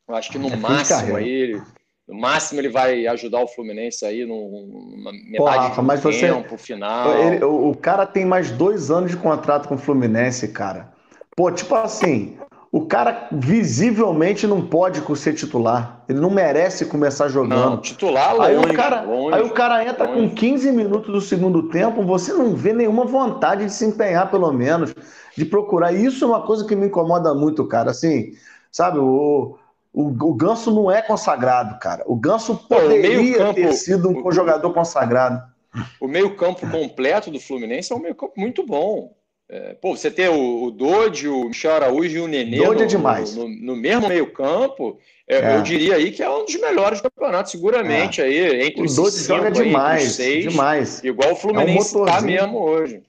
[0.07, 1.61] eu acho que no é máximo aí,
[2.07, 6.27] no máximo ele vai ajudar o Fluminense aí numa metade Pô, Rafa, mas do você,
[6.27, 7.17] tempo final.
[7.17, 10.91] Ele, o, o cara tem mais dois anos de contrato com o Fluminense, cara.
[11.35, 12.37] Pô, tipo assim,
[12.73, 16.03] o cara visivelmente não pode ser titular.
[16.09, 17.69] Ele não merece começar jogando.
[17.69, 20.29] Não, titular longe, aí o cara, longe, aí o cara entra longe.
[20.29, 24.51] com 15 minutos do segundo tempo, você não vê nenhuma vontade de se empenhar, pelo
[24.51, 24.93] menos,
[25.37, 25.93] de procurar.
[25.93, 27.91] E isso é uma coisa que me incomoda muito, cara.
[27.91, 28.31] Assim,
[28.71, 29.56] sabe, o,
[29.94, 32.04] o, o Ganso não é consagrado, cara.
[32.08, 35.44] O Ganso poderia campo, ter sido um o, jogador consagrado.
[36.00, 39.13] O meio-campo completo do Fluminense é um meio-campo muito bom.
[39.48, 42.85] É, pô, você ter o, o Dodi, o Michel Araújo e o Nenê no, é
[42.85, 43.35] demais.
[43.35, 45.58] No, no, mesmo meio-campo, é, é.
[45.58, 48.23] eu diria aí que é um dos melhores campeonatos, seguramente, é.
[48.23, 51.04] aí, entre os Dodi joga demais, seis, demais.
[51.04, 53.04] Igual o Fluminense está é mesmo hoje.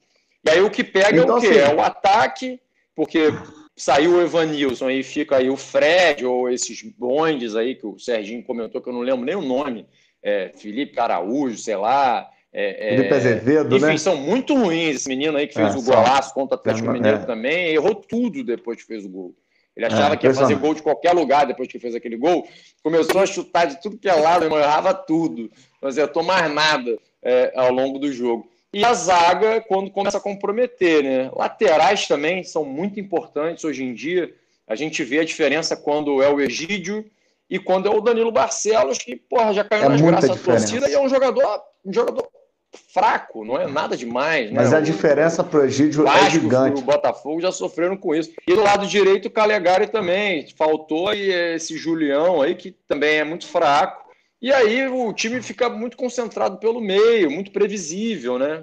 [0.45, 1.47] E aí o que pega então, é o quê?
[1.47, 2.61] Assim, é o ataque,
[2.95, 3.33] porque
[3.77, 8.43] saiu o Evanilson, aí fica aí o Fred, ou esses bondes aí que o Serginho
[8.45, 9.87] comentou, que eu não lembro nem o nome,
[10.23, 12.29] é, Felipe Araújo, sei lá.
[12.53, 13.99] É, é Felipe Azevedo, enfim, né?
[13.99, 14.97] são muito ruins.
[14.97, 17.27] Esse menino aí que fez é, o golaço contra o Atlético Mineiro é.
[17.27, 19.35] também, errou tudo depois que fez o gol.
[19.77, 22.47] Ele achava que ia fazer gol de qualquer lugar depois que fez aquele gol.
[22.81, 25.51] Começou a chutar de tudo que é lado, errava tudo.
[25.83, 26.97] Não acertou mais nada
[27.57, 28.49] ao longo do jogo.
[28.75, 31.31] E a zaga, quando começa a comprometer, né?
[31.35, 34.35] Laterais também são muito importantes hoje em dia.
[34.67, 37.05] A gente vê a diferença quando é o Egídio
[37.49, 40.89] e quando é o Danilo Barcelos, que porra, já caiu é nas graças da torcida
[40.89, 42.27] e é um jogador, um jogador
[42.93, 44.51] fraco, não é nada demais.
[44.51, 44.57] Né?
[44.57, 46.81] Mas a diferença para o Egídio é gigante.
[46.81, 48.33] O Botafogo já sofreram com isso.
[48.47, 50.47] E do lado direito, o Calegari também.
[50.57, 54.04] Faltou aí esse Julião aí, que também é muito fraco.
[54.45, 58.63] E aí o time fica muito concentrado pelo meio, muito previsível, né?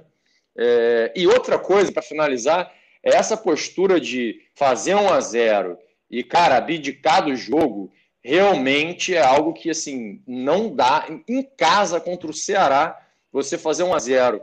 [0.55, 2.71] É, e outra coisa, para finalizar,
[3.03, 7.91] é essa postura de fazer um a zero e, cara, abdicar do jogo,
[8.23, 11.07] realmente é algo que, assim, não dá.
[11.27, 14.39] Em casa contra o Ceará, você fazer um a zero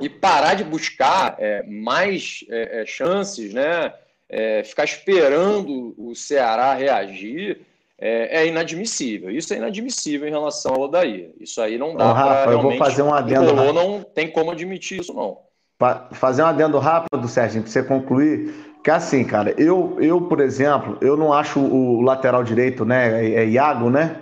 [0.00, 3.92] e parar de buscar é, mais é, é chances, né?
[4.28, 7.66] É, ficar esperando o Ceará reagir
[8.00, 9.30] é, é, inadmissível.
[9.30, 11.32] Isso é inadmissível em relação ao Odair.
[11.40, 12.52] Isso aí não dá para.
[12.52, 13.52] Eu vou fazer um adendo.
[13.52, 15.38] O não tem como admitir isso, não.
[15.78, 18.74] Pra fazer um adendo rápido, Sérgio, para você concluir.
[18.82, 23.24] Que é assim, cara, eu, eu, por exemplo, eu não acho o lateral direito, né?
[23.24, 24.20] É, é Iago, né?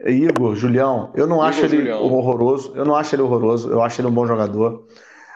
[0.00, 2.02] É Igor, Julião, eu não Igor, acho ele Julião.
[2.02, 4.86] horroroso, eu não acho ele horroroso, eu acho ele um bom jogador.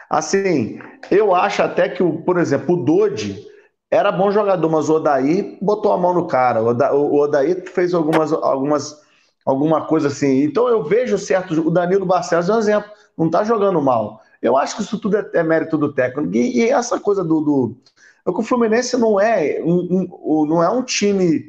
[0.09, 0.79] Assim,
[1.11, 3.45] eu acho até que, o, por exemplo, o Dodi,
[3.89, 6.61] era bom jogador, mas o Odaí botou a mão no cara.
[6.61, 9.01] O Odaí fez algumas, algumas,
[9.45, 10.43] alguma coisa assim.
[10.43, 11.53] Então eu vejo certo.
[11.65, 14.21] O Danilo Barcelos é um exemplo, não está jogando mal.
[14.41, 16.35] Eu acho que isso tudo é, é mérito do técnico.
[16.35, 17.41] E, e, essa coisa do.
[17.41, 17.77] do
[18.25, 21.45] é que o Fluminense não é um, um, não é um time.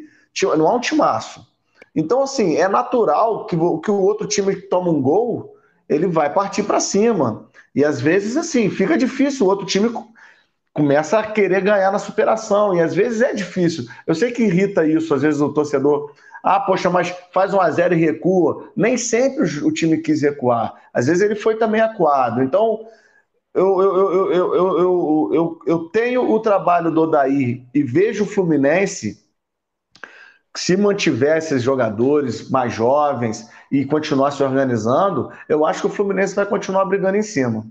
[0.56, 1.44] Não é um timaço.
[1.94, 5.56] Então, assim, é natural que, que o outro time que toma um gol,
[5.88, 7.48] ele vai partir para cima.
[7.74, 9.90] E às vezes, assim, fica difícil o outro time
[10.78, 13.84] começa a querer ganhar na superação, e às vezes é difícil.
[14.06, 16.12] Eu sei que irrita isso, às vezes o torcedor.
[16.42, 18.70] Ah, poxa, mas faz um a zero e recua.
[18.76, 20.74] Nem sempre o time quis recuar.
[20.94, 22.42] Às vezes ele foi também acuado.
[22.42, 22.86] Então,
[23.52, 29.18] eu, eu, eu, eu, eu, eu, tenho o trabalho do Odair e vejo o Fluminense,
[30.56, 36.36] se mantiver esses jogadores mais jovens e continuar se organizando, eu acho que o Fluminense
[36.36, 37.66] vai continuar brigando em cima.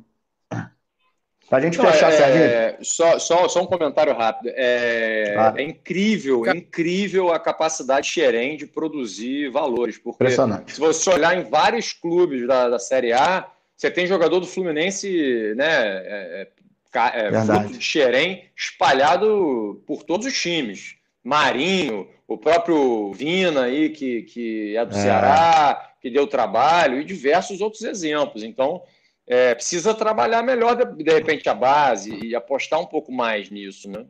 [1.50, 2.86] Para a gente fechar, é, Serginho.
[2.86, 4.52] Só, só, só um comentário rápido.
[4.54, 5.58] É, claro.
[5.58, 9.98] é incrível, é incrível a capacidade de Xerém de produzir valores.
[9.98, 14.48] Porque se você olhar em vários clubes da, da Série A, você tem jogador do
[14.48, 15.68] Fluminense, né?
[15.68, 16.48] É,
[16.93, 20.95] é, é fruto de Xerém espalhado por todos os times.
[21.24, 25.00] Marinho, o próprio Vina aí, que, que é do é.
[25.02, 28.43] Ceará, que deu trabalho, e diversos outros exemplos.
[28.43, 28.82] Então,
[29.28, 33.90] é, precisa trabalhar melhor, de, de, repente, a base e apostar um pouco mais nisso,
[33.92, 34.08] né?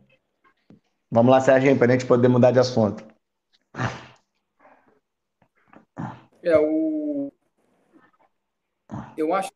[1.09, 3.03] Vamos lá, Sérgio, para a gente poder mudar de assunto.
[6.43, 7.31] É, o...
[9.17, 9.51] Eu acho.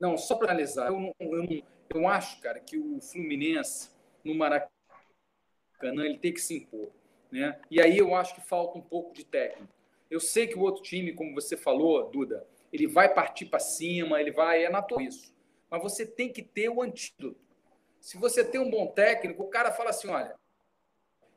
[0.00, 1.62] Não, só para analisar, eu, eu,
[1.94, 3.90] eu acho, cara, que o Fluminense,
[4.24, 4.70] no Maracanã,
[5.82, 6.90] ele tem que se impor.
[7.30, 7.58] Né?
[7.70, 9.72] E aí eu acho que falta um pouco de técnico.
[10.10, 12.46] Eu sei que o outro time, como você falou, Duda,
[12.76, 14.64] ele vai partir para cima, ele vai.
[14.64, 15.34] É natural isso.
[15.70, 17.40] Mas você tem que ter o antídoto.
[18.00, 20.34] Se você tem um bom técnico, o cara fala assim: olha,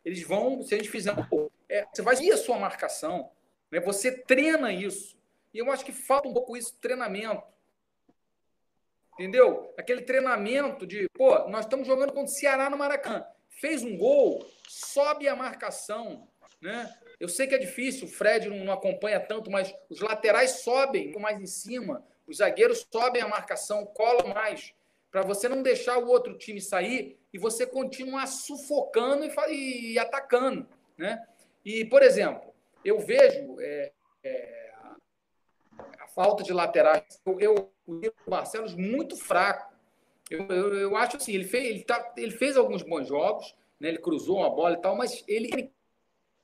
[0.03, 3.31] eles vão, se a gente fizer um é, você vai ir a sua marcação,
[3.71, 3.79] né?
[3.79, 5.17] você treina isso.
[5.53, 7.43] E eu acho que falta um pouco isso, treinamento.
[9.13, 9.73] Entendeu?
[9.77, 13.25] Aquele treinamento de, pô, nós estamos jogando contra o Ceará no Maracanã.
[13.49, 16.27] Fez um gol, sobe a marcação,
[16.61, 16.91] né?
[17.19, 21.11] Eu sei que é difícil, o Fred não, não acompanha tanto, mas os laterais sobem
[21.19, 24.73] mais em cima, os zagueiros sobem a marcação, colam mais,
[25.11, 30.67] para você não deixar o outro time sair e você continuar sufocando e, e atacando.
[30.97, 31.21] Né?
[31.65, 32.53] E, por exemplo,
[32.85, 33.91] eu vejo é,
[34.23, 34.71] é,
[35.99, 39.73] a falta de laterais, eu, eu o Barcelos muito fraco.
[40.29, 43.89] Eu, eu, eu, acho assim, ele fez, ele, tá, ele fez alguns bons jogos, né?
[43.89, 45.71] ele cruzou uma bola e tal, mas ele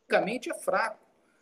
[0.08, 1.00] tecnicamente é fraco.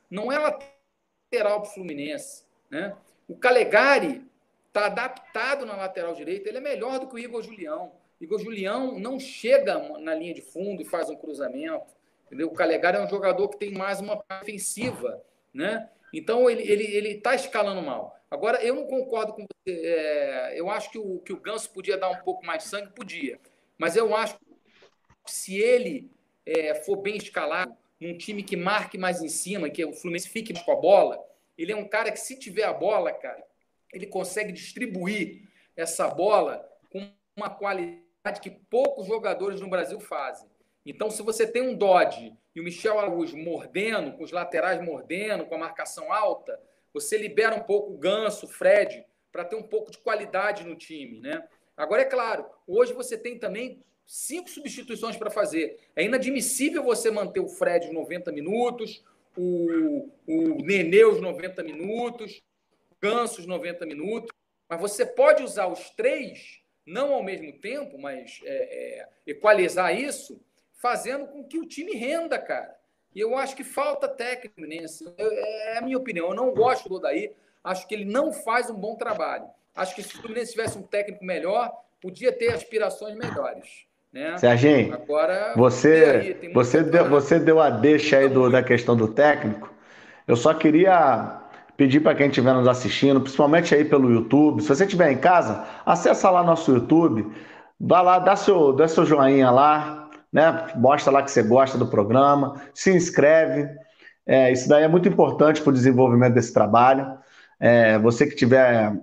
[0.10, 2.46] Não é lateral para o Fluminense.
[2.70, 2.96] Né?
[3.28, 4.26] O Calegari
[4.68, 7.92] está adaptado na lateral direita, ele é melhor do que o Igor Julião.
[8.20, 11.94] Igor Julião não chega na linha de fundo e faz um cruzamento.
[12.26, 12.48] Entendeu?
[12.48, 15.22] O Calegari é um jogador que tem mais uma ofensiva.
[15.54, 15.90] Né?
[16.12, 18.20] Então ele está ele, ele tá escalando mal.
[18.32, 19.86] Agora, eu não concordo com você.
[19.86, 22.92] É, eu acho que o, que o Ganso podia dar um pouco mais de sangue,
[22.92, 23.40] podia.
[23.78, 26.10] Mas eu acho que se ele
[26.46, 30.54] é, for bem escalado, num time que marque mais em cima, que o Fluminense fique
[30.64, 31.24] com a bola,
[31.58, 33.44] ele é um cara que, se tiver a bola, cara,
[33.94, 40.50] ele consegue distribuir essa bola com uma qualidade que poucos jogadores no Brasil fazem.
[40.86, 45.46] Então, se você tem um Dodge e o Michel Araújo mordendo, com os laterais mordendo,
[45.46, 46.60] com a marcação alta,
[46.94, 50.76] você libera um pouco o Ganso, o Fred, para ter um pouco de qualidade no
[50.76, 51.48] time, né?
[51.76, 55.80] Agora, é claro, hoje você tem também cinco substituições para fazer.
[55.96, 59.04] É inadmissível você manter o Fred os 90 minutos,
[59.38, 62.42] o, o Nenê os 90 minutos,
[62.92, 64.32] o Ganso os 90 minutos,
[64.70, 70.40] mas você pode usar os três, não ao mesmo tempo, mas é, é, equalizar isso,
[70.74, 72.76] fazendo com que o time renda, cara.
[73.16, 75.06] E eu acho que falta técnico nesse.
[75.18, 76.30] É a minha opinião.
[76.30, 77.32] Eu não gosto do Odaí.
[77.64, 79.48] Acho que ele não faz um bom trabalho.
[79.76, 83.86] Acho que se o Fluminense tivesse um técnico melhor, podia ter aspirações melhores.
[84.14, 84.38] Né?
[84.38, 89.08] Serginho, Agora, você, aí, você, deu, você deu a deixa aí do, da questão do
[89.08, 89.74] técnico.
[90.28, 91.42] Eu só queria
[91.76, 95.66] pedir para quem estiver nos assistindo, principalmente aí pelo YouTube, se você estiver em casa,
[95.84, 97.28] acessa lá nosso YouTube,
[97.80, 100.68] vai lá, dá seu, dá seu joinha lá, né?
[100.76, 103.68] Mostra lá que você gosta do programa, se inscreve.
[104.28, 107.18] É, isso daí é muito importante para o desenvolvimento desse trabalho.
[107.60, 108.94] É, você que tiver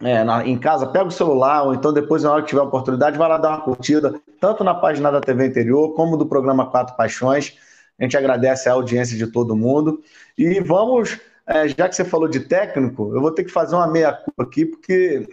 [0.00, 3.18] é, na, em casa, pega o celular, ou então depois, na hora que tiver oportunidade,
[3.18, 6.96] vai lá dar uma curtida, tanto na página da TV Interior, como do programa Quatro
[6.96, 7.56] Paixões.
[7.98, 10.02] A gente agradece a audiência de todo mundo.
[10.36, 13.86] E vamos, é, já que você falou de técnico, eu vou ter que fazer uma
[13.86, 15.28] meia-culpa aqui, porque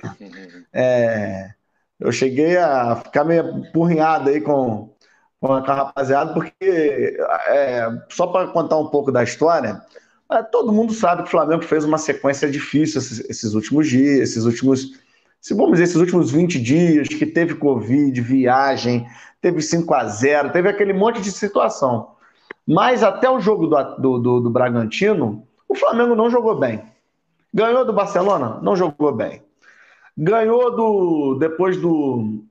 [0.72, 1.50] é,
[2.00, 4.94] eu cheguei a ficar meio empurrinhado aí com,
[5.40, 9.82] com a rapaziada, porque, é, só para contar um pouco da história,
[10.52, 14.94] todo mundo sabe que o Flamengo fez uma sequência difícil esses, últimos dias, esses últimos,
[15.42, 19.06] se vamos dizer, esses últimos 20 dias, que teve Covid, viagem,
[19.42, 22.16] teve 5 a 0 teve aquele monte de situação.
[22.66, 26.82] Mas até o jogo do, do, do, do Bragantino, o Flamengo não jogou bem.
[27.54, 28.60] Ganhou do Barcelona?
[28.62, 29.44] Não jogou bem.
[30.18, 31.40] Ganhou do.
[31.40, 32.44] Depois do.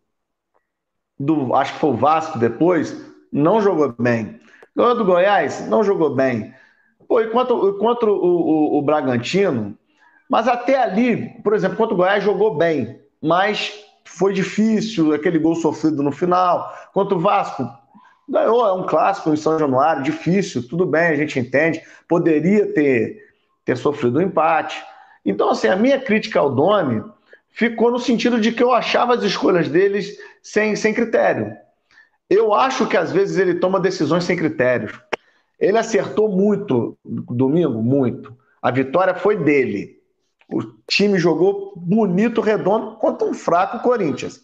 [1.18, 2.94] do, acho que foi o Vasco depois,
[3.32, 4.40] não jogou bem.
[4.76, 6.52] Ganhou do Goiás, não jogou bem.
[7.10, 9.76] Pô, enquanto, contra o, o, o Bragantino,
[10.28, 15.56] mas até ali, por exemplo, contra o Goiás jogou bem, mas foi difícil, aquele gol
[15.56, 16.72] sofrido no final.
[16.94, 17.68] Contra o Vasco,
[18.28, 21.82] ganhou, é um clássico em São Januário, difícil, tudo bem, a gente entende.
[22.06, 23.18] Poderia ter,
[23.64, 24.80] ter sofrido um empate.
[25.26, 27.02] Então, assim, a minha crítica ao Domi
[27.48, 31.56] ficou no sentido de que eu achava as escolhas deles sem, sem critério.
[32.30, 34.96] Eu acho que às vezes ele toma decisões sem critérios.
[35.60, 38.34] Ele acertou muito domingo, muito.
[38.62, 39.98] A vitória foi dele.
[40.52, 44.40] O time jogou bonito, redondo, contra um fraco Corinthians.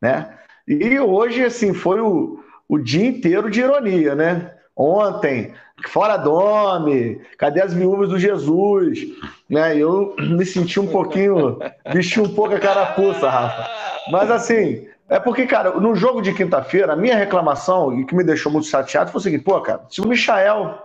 [0.00, 0.38] Né?
[0.66, 2.38] E hoje, assim, foi o,
[2.68, 4.54] o dia inteiro de ironia, né?
[4.76, 5.52] Ontem,
[5.86, 9.00] fora Dome, cadê as viúvas do Jesus?
[9.48, 9.76] Né?
[9.76, 11.58] Eu me senti um pouquinho,
[11.92, 13.70] vesti um pouco a carapuça, Rafa.
[14.10, 18.24] Mas assim, é porque, cara, no jogo de quinta-feira, a minha reclamação, e que me
[18.24, 20.78] deixou muito chateado, foi o seguinte: pô, cara, se o Michael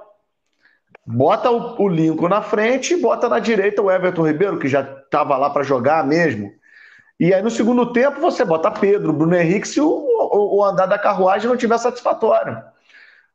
[1.05, 5.37] bota o, Lincoln na frente e bota na direita o Everton Ribeiro, que já estava
[5.37, 6.51] lá para jogar mesmo.
[7.19, 10.85] E aí no segundo tempo você bota Pedro, Bruno Henrique, se o, o, o andar
[10.85, 12.61] da carruagem não tiver satisfatório.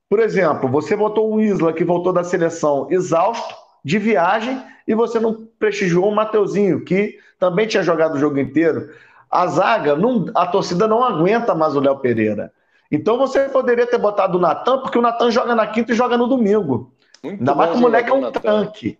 [0.08, 3.54] Por exemplo, você botou o Isla, que voltou da seleção exausto,
[3.84, 8.90] de viagem, e você não prestigiou o Mateuzinho, que também tinha jogado o jogo inteiro.
[9.34, 12.52] A zaga, não, a torcida não aguenta mais o Léo Pereira.
[12.88, 16.16] Então você poderia ter botado o Natan, porque o Natan joga na quinta e joga
[16.16, 16.92] no domingo.
[17.20, 18.98] Muito Ainda mais que o moleque é um tanque.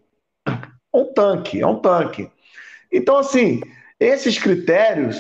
[0.93, 2.33] Um tanque, é um tanque.
[2.91, 3.61] Então, assim,
[4.01, 5.17] esses critérios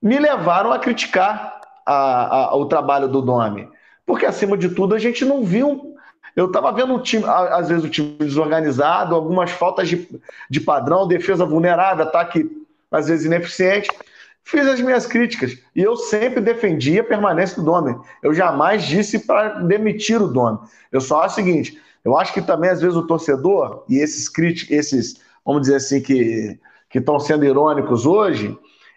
[0.00, 3.68] me levaram a criticar a, a, o trabalho do nome.
[4.06, 5.96] Porque, acima de tudo, a gente não viu.
[6.36, 10.08] Eu estava vendo o time, às vezes, o time desorganizado, algumas faltas de,
[10.48, 12.48] de padrão, defesa vulnerável, ataque,
[12.92, 13.88] às vezes, ineficiente.
[14.44, 15.58] Fiz as minhas críticas.
[15.74, 17.98] E eu sempre defendi a permanência do Domi.
[18.22, 20.58] Eu jamais disse para demitir o Domi.
[20.92, 24.28] Eu só acho o seguinte: eu acho que também, às vezes, o torcedor, e esses
[24.28, 26.58] críticos, esses, vamos dizer assim, que
[26.94, 28.56] estão sendo irônicos hoje,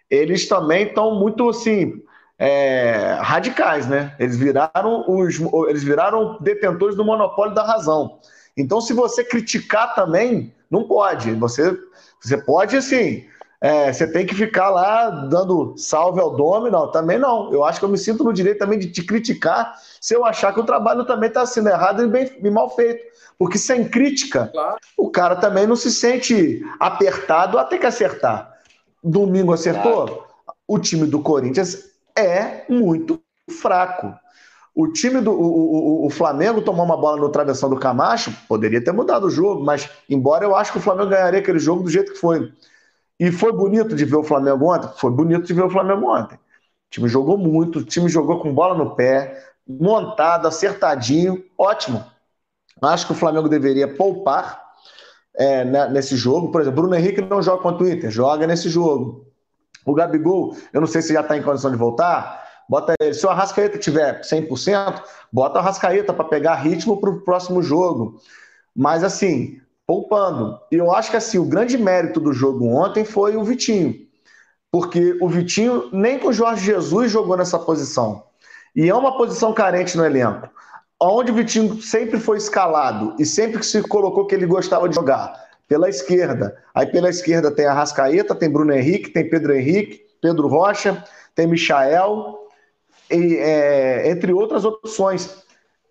[0.10, 2.02] eles também estão muito assim
[2.38, 4.16] é, radicais, né?
[4.20, 5.40] Eles viraram os,
[5.70, 8.20] eles viraram detentores do monopólio da razão.
[8.56, 11.34] Então, se você criticar também, não pode.
[11.36, 11.78] Você,
[12.20, 13.26] você pode, assim,
[13.60, 17.52] é, você tem que ficar lá dando salve ao dono, não, também não.
[17.52, 20.54] Eu acho que eu me sinto no direito também de te criticar se eu achar
[20.54, 23.04] que o trabalho também está sendo errado e bem e mal feito.
[23.38, 24.78] Porque sem crítica, claro.
[24.98, 28.54] o cara também não se sente apertado até que acertar.
[29.04, 30.06] Domingo acertou?
[30.06, 30.24] Claro.
[30.68, 34.14] O time do Corinthians é muito fraco.
[34.76, 38.84] O time do o, o, o, Flamengo tomou uma bola no travessão do Camacho, poderia
[38.84, 41.90] ter mudado o jogo, mas embora eu acho que o Flamengo ganharia aquele jogo do
[41.90, 42.52] jeito que foi.
[43.20, 44.90] E foi bonito de ver o Flamengo ontem?
[44.98, 46.36] Foi bonito de ver o Flamengo ontem.
[46.36, 52.06] O time jogou muito, o time jogou com bola no pé, montado, acertadinho, ótimo.
[52.82, 54.62] Acho que o Flamengo deveria poupar
[55.36, 56.52] é, né, nesse jogo.
[56.52, 59.26] Por exemplo, Bruno Henrique não joga contra o Inter, joga nesse jogo.
[59.86, 62.46] O Gabigol, eu não sei se já está em condição de voltar.
[62.70, 63.14] Bota ele.
[63.14, 65.02] Se o Arrascaeta tiver 100%,
[65.32, 68.20] bota o Arrascaeta para pegar ritmo para o próximo jogo.
[68.76, 70.60] Mas assim, poupando.
[70.70, 73.96] E eu acho que assim, o grande mérito do jogo ontem foi o Vitinho.
[74.70, 78.24] Porque o Vitinho nem com o Jorge Jesus jogou nessa posição.
[78.76, 80.50] E é uma posição carente no elenco.
[81.02, 84.96] Onde o Vitinho sempre foi escalado e sempre que se colocou que ele gostava de
[84.96, 85.34] jogar
[85.68, 86.58] pela esquerda.
[86.76, 91.48] Aí pela esquerda tem a Rascaeta, tem Bruno Henrique, tem Pedro Henrique, Pedro Rocha, tem
[91.48, 92.38] Michael,
[93.12, 95.47] e, é, entre outras opções.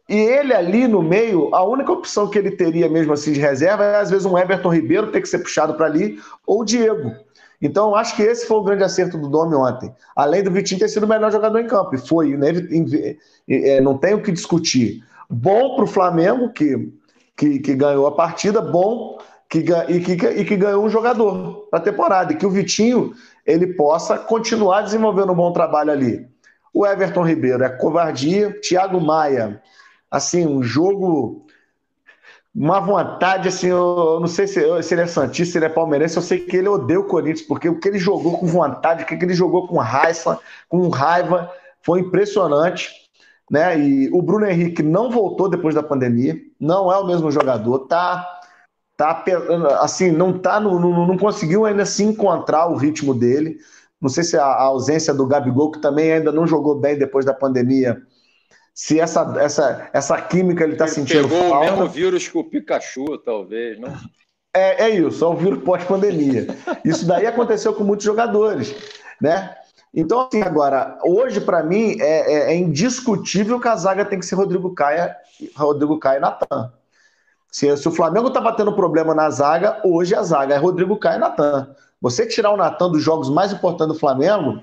[0.08, 3.84] E ele ali no meio, a única opção que ele teria mesmo assim de reserva
[3.84, 7.12] é às vezes um Everton Ribeiro ter que ser puxado para ali, ou o Diego.
[7.60, 9.92] Então, acho que esse foi o grande acerto do Domi ontem.
[10.14, 11.94] Além do Vitinho ter sido o melhor jogador em campo.
[11.94, 12.48] E foi, né?
[13.82, 15.02] não tem o que discutir.
[15.28, 16.92] Bom para o Flamengo, que,
[17.36, 21.78] que, que ganhou a partida, bom que, e, que, e que ganhou um jogador para
[21.78, 23.12] a temporada, e que o Vitinho
[23.44, 26.26] ele possa continuar desenvolvendo um bom trabalho ali.
[26.74, 29.62] O Everton Ribeiro é covardia, Thiago Maia,
[30.16, 31.46] assim, um jogo,
[32.54, 36.16] uma vontade, assim, eu, não sei se, se ele é santista, se ele é palmeirense,
[36.16, 39.06] eu sei que ele odeia o Corinthians, porque o que ele jogou com vontade, o
[39.06, 41.50] que ele jogou com raiva, com raiva,
[41.82, 42.90] foi impressionante.
[43.50, 43.78] Né?
[43.78, 48.36] E o Bruno Henrique não voltou depois da pandemia, não é o mesmo jogador, tá
[48.96, 49.22] tá
[49.80, 53.58] assim, não tá no, no, não conseguiu ainda se encontrar o ritmo dele.
[54.00, 57.24] Não sei se a, a, ausência do Gabigol, que também ainda não jogou bem depois
[57.24, 58.00] da pandemia,
[58.76, 61.56] se essa, essa, essa química ele está sentindo pegou falta.
[61.56, 63.88] o mesmo vírus que o Pikachu, talvez, não?
[64.54, 66.46] É, é isso, é o vírus pós-pandemia.
[66.84, 68.74] Isso daí aconteceu com muitos jogadores,
[69.18, 69.56] né?
[69.94, 74.26] Então, assim, agora, hoje, para mim, é, é, é, indiscutível que a zaga tem que
[74.26, 75.16] ser Rodrigo Caia,
[75.56, 76.70] Rodrigo Caia e Natan.
[77.50, 81.16] Se, se, o Flamengo tá batendo problema na zaga, hoje a zaga é Rodrigo Caio
[81.16, 81.74] e Natan.
[81.98, 84.62] Você tirar o Natan dos jogos mais importantes do Flamengo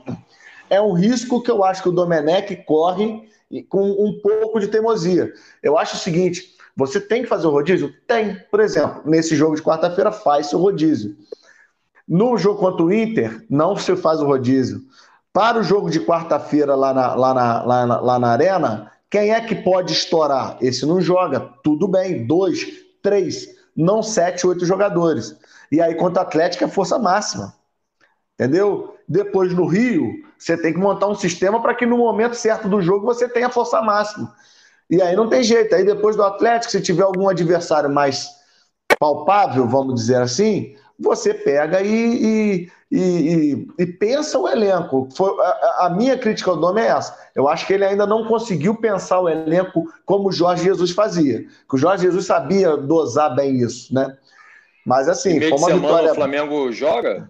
[0.70, 5.32] é um risco que eu acho que o Domenech corre com um pouco de teimosia.
[5.62, 7.94] Eu acho o seguinte: você tem que fazer o rodízio?
[8.08, 8.36] Tem.
[8.50, 11.16] Por exemplo, nesse jogo de quarta-feira, faz o rodízio.
[12.08, 14.82] No jogo contra o Inter, não se faz o rodízio.
[15.32, 19.32] Para o jogo de quarta-feira lá na, lá, na, lá, na, lá na Arena, quem
[19.32, 20.58] é que pode estourar?
[20.62, 21.40] Esse não joga.
[21.64, 22.68] Tudo bem, dois,
[23.02, 25.36] três, não sete, oito jogadores.
[25.72, 27.54] E aí, contra o Atlético, é força máxima.
[28.34, 28.93] Entendeu?
[29.08, 32.82] Depois no Rio, você tem que montar um sistema para que no momento certo do
[32.82, 34.34] jogo você tenha força máxima.
[34.90, 35.74] E aí não tem jeito.
[35.76, 38.30] Aí depois do Atlético, se tiver algum adversário mais
[39.00, 45.10] palpável, vamos dizer assim, você pega e, e, e, e pensa o elenco.
[45.16, 47.18] Foi, a, a, minha crítica ao nome é essa.
[47.36, 51.40] Eu acho que ele ainda não conseguiu pensar o elenco como o Jorge Jesus fazia.
[51.68, 54.16] Que o Jorge Jesus sabia dosar bem isso, né?
[54.86, 56.12] Mas assim, foi uma vitória.
[56.12, 57.28] O Flamengo joga?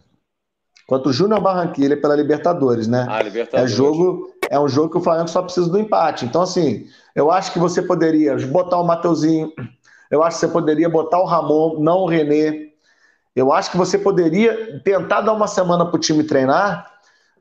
[0.88, 3.06] Quanto o Júnior Barranquilla pela Libertadores, né?
[3.10, 3.72] Ah, Libertadores.
[3.72, 6.26] É, jogo, é um jogo que o Flamengo só precisa do empate.
[6.26, 9.52] Então, assim, eu acho que você poderia botar o Mateuzinho,
[10.12, 12.68] eu acho que você poderia botar o Ramon, não o René.
[13.36, 16.93] Eu acho que você poderia tentar dar uma semana para o time treinar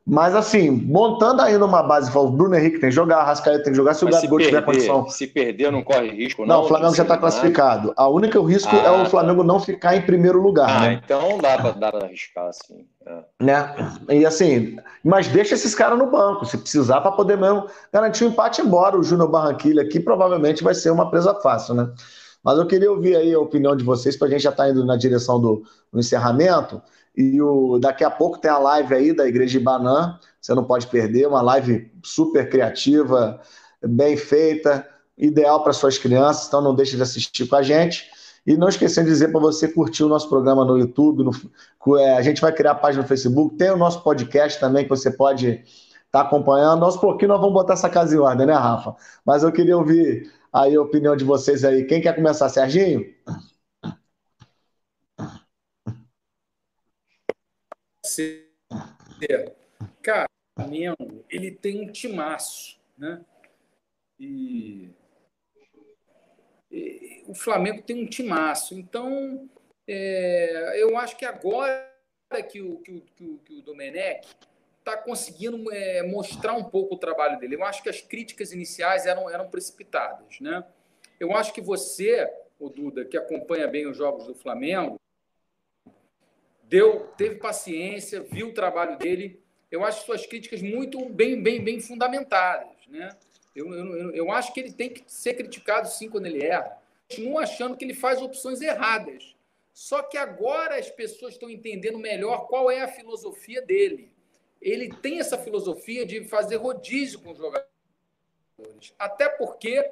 [0.05, 3.71] mas assim, montando ainda uma base, o Bruno Henrique tem que jogar, a Rascaeta tem
[3.71, 5.09] que jogar, se Mas o Gabigol tiver condição.
[5.09, 6.55] Se perder, não corre risco, não.
[6.57, 7.93] Não, o Flamengo já está classificado.
[7.95, 9.47] A única risco ah, é o Flamengo tá.
[9.47, 10.69] não ficar em primeiro lugar.
[10.69, 11.01] Ah, né?
[11.05, 12.85] então dá para arriscar, assim.
[13.05, 13.19] É.
[13.41, 13.75] Né?
[14.09, 18.27] E assim, mas deixa esses caras no banco, se precisar, para poder mesmo garantir o
[18.27, 21.89] um empate, embora o Júnior Barranquilha aqui provavelmente vai ser uma presa fácil, né?
[22.43, 24.69] Mas eu queria ouvir aí a opinião de vocês, para a gente já estar tá
[24.69, 26.81] indo na direção do, do encerramento.
[27.15, 30.63] E o, daqui a pouco tem a live aí da Igreja de Banã, você não
[30.63, 33.39] pode perder, uma live super criativa,
[33.81, 34.87] bem feita,
[35.17, 38.11] ideal para suas crianças, então não deixe de assistir com a gente.
[38.45, 42.17] E não esquecendo de dizer para você curtir o nosso programa no YouTube, no, é,
[42.17, 45.09] a gente vai criar a página no Facebook, tem o nosso podcast também que você
[45.09, 45.63] pode estar
[46.11, 46.83] tá acompanhando.
[46.83, 48.95] Aos pouquinho nós vamos botar essa casa em ordem, né, Rafa?
[49.25, 51.85] Mas eu queria ouvir aí a opinião de vocês aí.
[51.85, 53.05] Quem quer começar, Serginho?
[58.13, 58.49] Ser.
[60.01, 63.23] Cara, Flamengo, ele tem um timaço, né?
[64.19, 64.89] E,
[66.71, 68.75] e o Flamengo tem um timaço.
[68.77, 69.49] Então,
[69.87, 71.91] é, eu acho que agora
[72.49, 74.27] que o, que o, que o, que o Domenech
[74.79, 77.55] está conseguindo é, mostrar um pouco o trabalho dele.
[77.55, 80.63] Eu acho que as críticas iniciais eram, eram precipitadas, né?
[81.19, 84.99] Eu acho que você, o Duda, que acompanha bem os jogos do Flamengo,
[86.73, 89.39] deu, teve paciência, viu o trabalho dele.
[89.69, 93.15] Eu acho suas críticas muito bem, bem, bem fundamentadas, né?
[93.55, 96.81] Eu, eu, eu acho que ele tem que ser criticado sim quando ele erra.
[97.07, 99.35] Continuo achando que ele faz opções erradas.
[99.71, 104.11] Só que agora as pessoas estão entendendo melhor qual é a filosofia dele.
[104.59, 107.69] Ele tem essa filosofia de fazer rodízio com os jogadores.
[108.97, 109.87] Até porque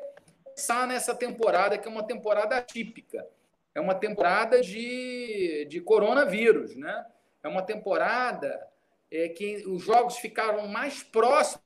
[0.55, 3.27] está nessa temporada, que é uma temporada típica
[3.73, 7.05] é uma temporada de, de coronavírus, né?
[7.43, 8.67] É uma temporada
[9.09, 11.61] é, que os jogos ficaram mais próximos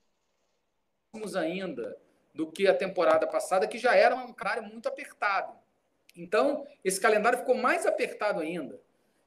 [1.35, 1.97] ainda
[2.33, 5.53] do que a temporada passada, que já era um calendário muito apertado.
[6.15, 8.79] Então, esse calendário ficou mais apertado ainda.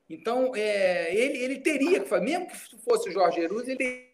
[0.09, 4.11] Então, é, ele, ele teria que fazer, mesmo que fosse o Jorge Jesus, ele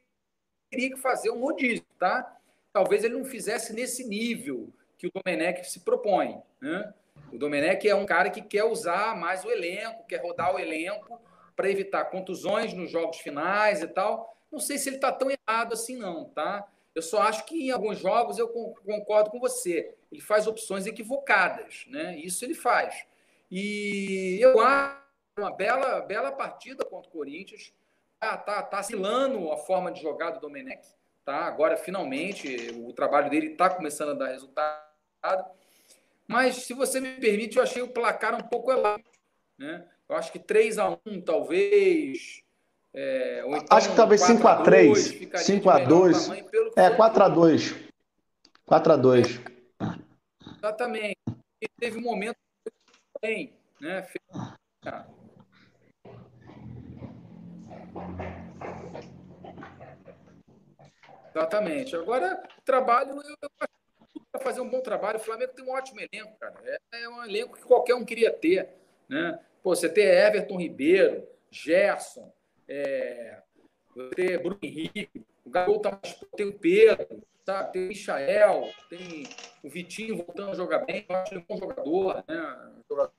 [0.71, 2.37] teria que fazer um rodízio, tá?
[2.73, 6.93] Talvez ele não fizesse nesse nível que o Domenech se propõe, né?
[7.33, 11.21] O Domenech é um cara que quer usar mais o elenco, quer rodar o elenco
[11.57, 14.37] para evitar contusões nos jogos finais e tal.
[14.53, 16.65] Não sei se ele está tão errado assim, não, tá?
[16.95, 19.95] Eu só acho que em alguns jogos eu concordo com você.
[20.13, 22.17] Ele faz opções equivocadas, né?
[22.19, 23.05] Isso ele faz.
[23.51, 24.97] E eu acho
[25.37, 27.73] uma bela, bela partida contra o Corinthians.
[28.21, 30.87] Tá, tá, tá assilando a forma de jogar do Domenech,
[31.25, 31.47] tá?
[31.47, 35.51] Agora, finalmente, o trabalho dele está começando a dar resultado.
[36.27, 39.05] Mas, se você me permite, eu achei o placar um pouco elevado.
[39.59, 39.87] Né?
[40.09, 42.43] Eu acho que 3 a 1 talvez.
[42.93, 44.99] É, então acho que talvez 5 a 3
[45.35, 46.29] 5 a 2
[46.77, 47.75] É, 4 a 2
[48.65, 49.41] 4 a 2
[50.59, 51.19] Exatamente.
[51.61, 52.37] E teve um momento
[53.21, 54.07] bem, né?
[61.35, 61.97] Exatamente.
[61.97, 63.74] Agora, trabalho, eu, acho
[64.41, 65.19] fazer um bom trabalho.
[65.19, 66.55] O Flamengo tem um ótimo elenco, cara.
[66.65, 68.69] É, é, um elenco que qualquer um queria ter.
[69.09, 69.39] Né?
[69.63, 72.33] Pô, você tem Everton Ribeiro, Gerson,
[72.69, 73.43] é,
[74.15, 76.01] tem Bruno Henrique, o Gabigol tá
[76.37, 77.65] tem o Pedro, tá?
[77.65, 79.25] tem o Michael, tem
[79.63, 82.73] o Vitinho voltando a jogar bem, acho ele um bom jogador, né?
[82.89, 83.13] Jogador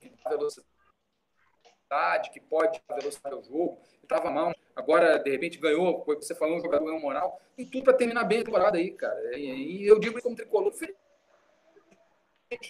[0.00, 0.70] que velocidade,
[2.32, 6.60] que pode velocidade ao jogo, estava mal, agora de repente ganhou, foi você falou, um
[6.60, 9.38] jogador ganhou moral, tem tudo para terminar bem a temporada aí, cara.
[9.38, 10.94] E, e eu digo como tricolor, feliz,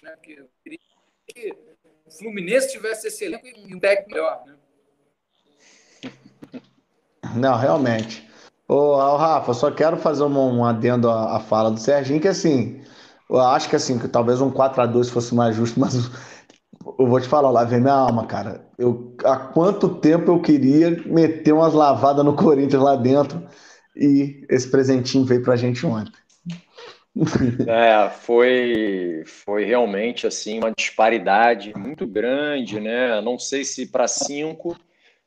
[0.03, 0.13] né?
[0.17, 0.79] Porque eu queria
[1.27, 1.57] que
[2.07, 4.57] o Fluminense tivesse esse elenco e um técnico melhor, né?
[7.35, 8.29] Não, realmente.
[8.69, 12.83] Ô, Rafa, só quero fazer um, um adendo à, à, fala do Serginho, que assim,
[13.29, 15.95] eu acho que assim, que talvez um 4 a 2 fosse mais justo, mas
[16.99, 18.67] eu vou te falar, lá vem minha alma, cara.
[18.79, 23.47] Eu, há quanto tempo eu queria meter umas lavadas no Corinthians lá dentro
[23.97, 26.13] e esse presentinho veio pra gente ontem.
[27.69, 33.21] É, foi, foi realmente assim uma disparidade muito grande, né?
[33.21, 34.77] Não sei se para cinco,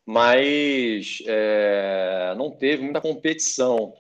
[0.06, 3.94] mas é, não teve muita competição.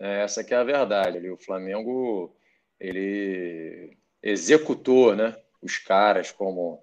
[0.00, 1.30] É, essa que é a verdade.
[1.30, 2.34] O Flamengo
[2.80, 5.36] ele executou, né?
[5.62, 6.82] Os caras como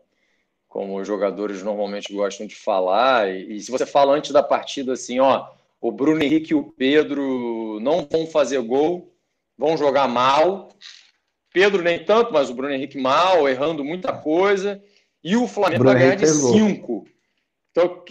[0.76, 3.34] como os jogadores normalmente gostam de falar.
[3.34, 5.48] E, e se você fala antes da partida assim, ó,
[5.80, 9.16] o Bruno Henrique e o Pedro não vão fazer gol
[9.58, 10.68] vão jogar mal.
[11.54, 14.84] Pedro nem tanto, mas o Bruno Henrique mal, errando muita coisa.
[15.24, 17.08] E o Flamengo vai ganhar de cinco.
[17.72, 18.04] Então,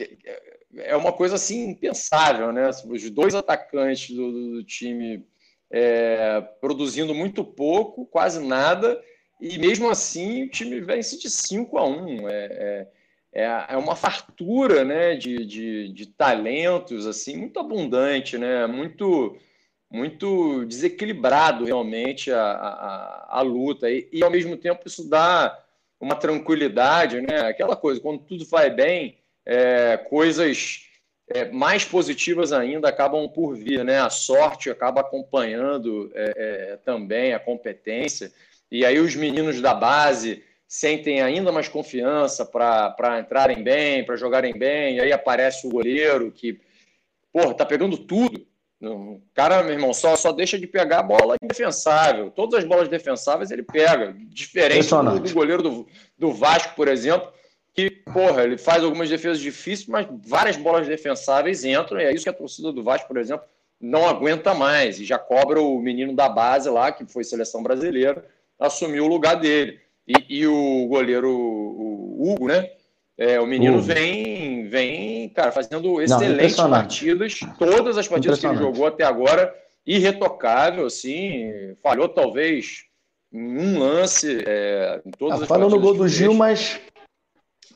[0.79, 2.71] é uma coisa assim impensável, né?
[2.71, 5.23] Os dois atacantes do, do time
[5.71, 8.99] é, produzindo muito pouco, quase nada,
[9.45, 12.29] e mesmo assim o time vence de 5 a 1.
[12.29, 12.89] É,
[13.33, 18.67] é, é uma fartura né, de, de, de talentos assim muito abundante, né?
[18.67, 19.37] Muito
[19.91, 23.89] muito desequilibrado realmente a, a, a luta.
[23.89, 25.57] E, e, ao mesmo tempo, isso dá
[26.01, 27.43] uma tranquilidade, né?
[27.43, 29.17] Aquela coisa, quando tudo vai bem,
[29.47, 30.89] é, coisas
[31.29, 34.01] é, mais positivas ainda acabam por vir, né?
[34.01, 36.33] A sorte acaba acompanhando é,
[36.73, 38.33] é também a competência.
[38.75, 44.53] E aí os meninos da base sentem ainda mais confiança para entrarem bem, para jogarem
[44.53, 44.97] bem.
[44.97, 46.61] E aí aparece o goleiro que,
[47.33, 48.45] porra, tá pegando tudo
[48.83, 52.31] o cara, meu irmão, só, só deixa de pegar a bola indefensável.
[52.31, 54.15] Todas as bolas defensáveis ele pega.
[54.29, 55.87] Diferente do, do, goleiro do,
[56.19, 57.33] do Vasco, por exemplo,
[57.73, 62.25] que, porra, ele faz algumas defesas difíceis, mas várias bolas defensáveis entram, e é isso
[62.25, 63.47] que a torcida do Vasco, por exemplo,
[63.81, 65.01] não aguenta mais.
[65.01, 68.25] E já cobra o menino da base lá, que foi seleção brasileira,
[68.59, 69.81] assumiu o lugar dele.
[70.07, 72.69] E, e o goleiro o Hugo, né?
[73.17, 77.39] É, o menino vem, vem, cara, fazendo excelentes Não, partidas.
[77.59, 79.55] Todas as partidas que ele jogou até agora,
[79.87, 81.77] irretocável, assim.
[81.83, 82.85] Falhou talvez
[83.33, 86.81] em um lance é, em todas ah, as Falou no gol do Gil, mas.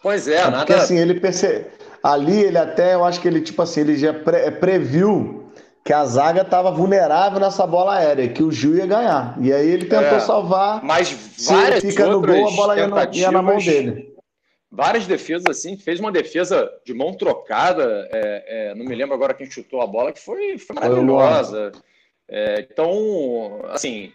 [0.02, 0.58] Pois é, é nada.
[0.58, 1.66] Porque assim, ele perce...
[2.02, 5.47] Ali ele até, eu acho que ele, tipo assim, ele já pre previu
[5.84, 9.36] que a zaga estava vulnerável nessa bola aérea, que o Gil ia ganhar.
[9.40, 10.82] E aí ele tentou é, salvar.
[10.84, 11.10] Mas
[11.46, 14.08] várias se fica no gol, a bola ia, no, ia na mão dele
[14.70, 19.34] várias defesas assim, fez uma defesa de mão trocada, é, é, não me lembro agora
[19.34, 21.72] quem chutou a bola, que foi, foi maravilhosa.
[22.28, 24.12] É, então, assim,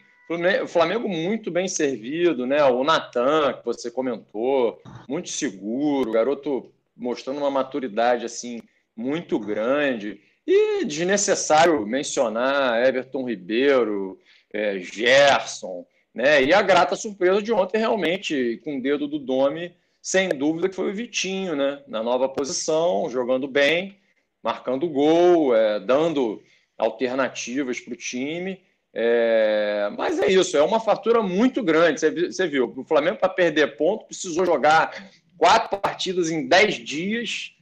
[0.63, 2.63] o Flamengo muito bem servido, né?
[2.65, 8.61] O Natan, que você comentou, muito seguro, o garoto mostrando uma maturidade assim
[8.95, 10.21] muito grande.
[10.45, 14.19] E desnecessário mencionar Everton Ribeiro,
[14.53, 16.43] é, Gerson, né?
[16.43, 20.75] E a grata surpresa de ontem, realmente, com o dedo do Domi, sem dúvida que
[20.75, 21.81] foi o Vitinho, né?
[21.87, 23.97] Na nova posição, jogando bem,
[24.43, 26.43] marcando gol, é, dando
[26.77, 28.61] alternativas para o time.
[28.93, 31.99] É, mas é isso, é uma fatura muito grande.
[31.99, 37.52] Você, você viu, o Flamengo, para perder ponto, precisou jogar quatro partidas em dez dias,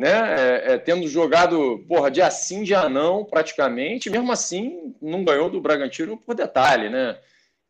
[0.00, 0.08] né?
[0.08, 4.08] É, é, tendo jogado, porra, dia sim, dia não, praticamente.
[4.08, 7.18] Mesmo assim, não ganhou do Bragantino por detalhe, né?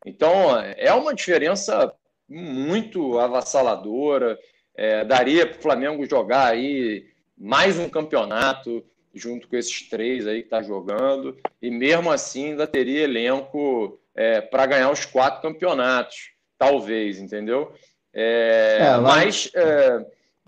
[0.07, 1.93] Então, é uma diferença
[2.29, 4.39] muito avassaladora.
[4.77, 7.05] É, daria para o Flamengo jogar aí
[7.37, 12.65] mais um campeonato junto com esses três aí que está jogando, e mesmo assim ainda
[12.65, 17.73] teria elenco é, para ganhar os quatro campeonatos, talvez, entendeu?
[18.15, 19.51] É, é, mas,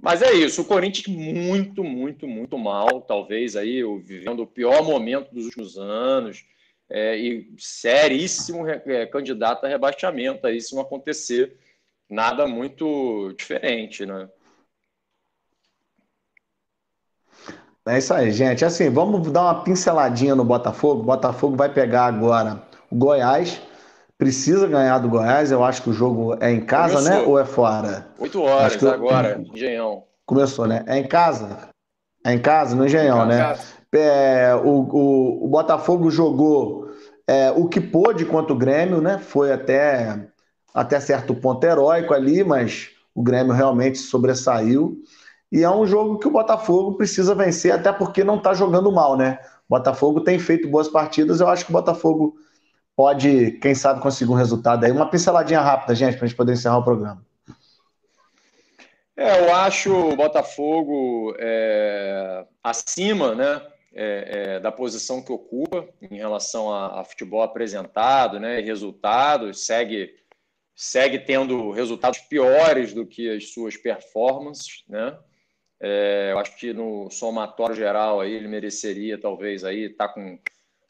[0.03, 5.32] mas é isso, o Corinthians muito, muito, muito mal, talvez aí vivendo o pior momento
[5.32, 6.44] dos últimos anos,
[6.90, 11.57] é, e seríssimo é, candidato a rebaixamento aí se não acontecer
[12.11, 14.28] nada muito diferente, né?
[17.86, 18.64] É isso aí, gente.
[18.64, 21.00] Assim, vamos dar uma pinceladinha no Botafogo.
[21.00, 23.61] O Botafogo vai pegar agora o Goiás.
[24.18, 25.50] Precisa ganhar do Goiás.
[25.50, 27.10] Eu acho que o jogo é em casa, né?
[27.10, 27.22] Começou.
[27.22, 27.28] né?
[27.28, 28.06] Ou é fora?
[28.18, 28.86] Oito horas que...
[28.86, 30.04] agora, Engenhão.
[30.24, 30.84] Começou, né?
[30.86, 31.68] É em casa?
[32.24, 33.56] É em casa, no Engenhão, né?
[33.94, 36.88] É, o, o, o, Botafogo jogou
[37.26, 39.18] é, o que pôde contra o Grêmio, né?
[39.18, 40.28] Foi até,
[40.72, 44.96] até certo ponto heróico ali, mas o Grêmio realmente sobressaiu.
[45.50, 49.16] E é um jogo que o Botafogo precisa vencer, até porque não está jogando mal,
[49.16, 49.38] né?
[49.68, 52.36] O Botafogo tem feito boas partidas, eu acho que o Botafogo
[53.03, 54.92] pode, quem sabe, conseguir um resultado aí.
[54.92, 57.26] Uma pinceladinha rápida, gente, para a gente poder encerrar o programa.
[59.16, 63.61] É, eu acho o Botafogo é, acima né,
[63.92, 69.66] é, é, da posição que ocupa em relação a, a, futebol apresentado né, e resultados,
[69.66, 70.14] segue,
[70.72, 74.84] segue tendo resultados piores do que as suas performances.
[74.88, 75.18] Né?
[75.80, 80.38] É, eu acho que no somatório geral aí, ele mereceria talvez aí estar tá com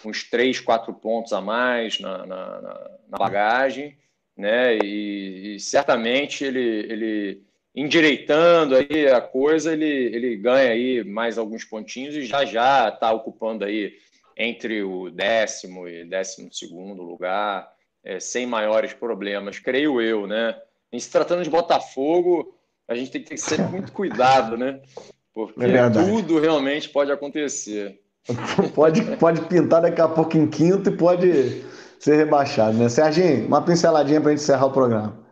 [0.08, 2.60] uns três, quatro pontos a mais na, na,
[3.08, 3.96] na bagagem,
[4.36, 4.76] né?
[4.78, 7.42] E, e, certamente ele, ele
[7.74, 13.12] endireitando aí a coisa, ele, ele ganha aí mais alguns pontinhos e já já está
[13.12, 13.94] ocupando aí
[14.36, 17.70] entre o décimo e décimo segundo lugar,
[18.04, 20.60] é, sem maiores problemas, creio eu, né?
[20.90, 22.54] Em se tratando de Botafogo,
[22.88, 24.80] a gente tem que ter sempre muito cuidado, né?
[25.32, 28.01] Porque é tudo realmente pode acontecer.
[28.74, 31.64] pode, pode pintar daqui a pouco em quinto e pode
[31.98, 32.88] ser rebaixado, né?
[32.88, 35.22] Serginho, uma pinceladinha para a gente encerrar o programa.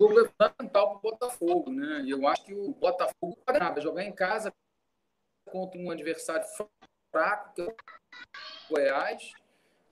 [0.00, 2.04] jogo fundamental para o Botafogo, né?
[2.06, 4.52] Eu acho que o Botafogo vai jogar em casa
[5.50, 6.46] contra um adversário
[7.10, 7.74] fraco, que é o
[8.70, 9.32] Goiás,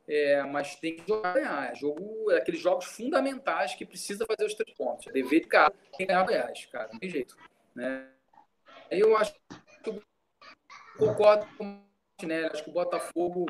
[0.08, 1.72] é, mas tem que jogar ganhar.
[1.72, 5.06] É jogo, é aqueles jogos fundamentais que precisa fazer os três pontos.
[5.06, 7.36] É dever de casa, tem que ganhar Goiás, cara, não tem jeito.
[7.74, 8.08] Né?
[8.90, 9.34] Eu acho
[9.82, 10.02] que eu
[10.96, 13.46] concordo com o Martinelli, acho que o Botafogo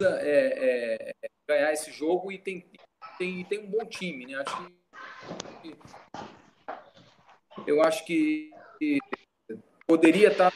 [0.00, 2.64] é, é, ganhar esse jogo e tem,
[3.18, 4.34] tem, tem um bom time, né?
[4.36, 4.66] Acho
[5.62, 5.76] que
[7.66, 8.50] eu acho que
[9.86, 10.52] poderia estar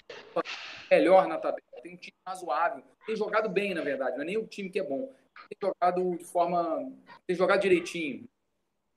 [0.91, 1.63] melhor na tabela.
[1.83, 2.85] Tem um time razoável.
[3.05, 4.17] Tem jogado bem, na verdade.
[4.17, 5.13] Não é nem o time que é bom.
[5.53, 6.91] Tem jogado de forma.
[7.27, 8.29] Tem jogado direitinho.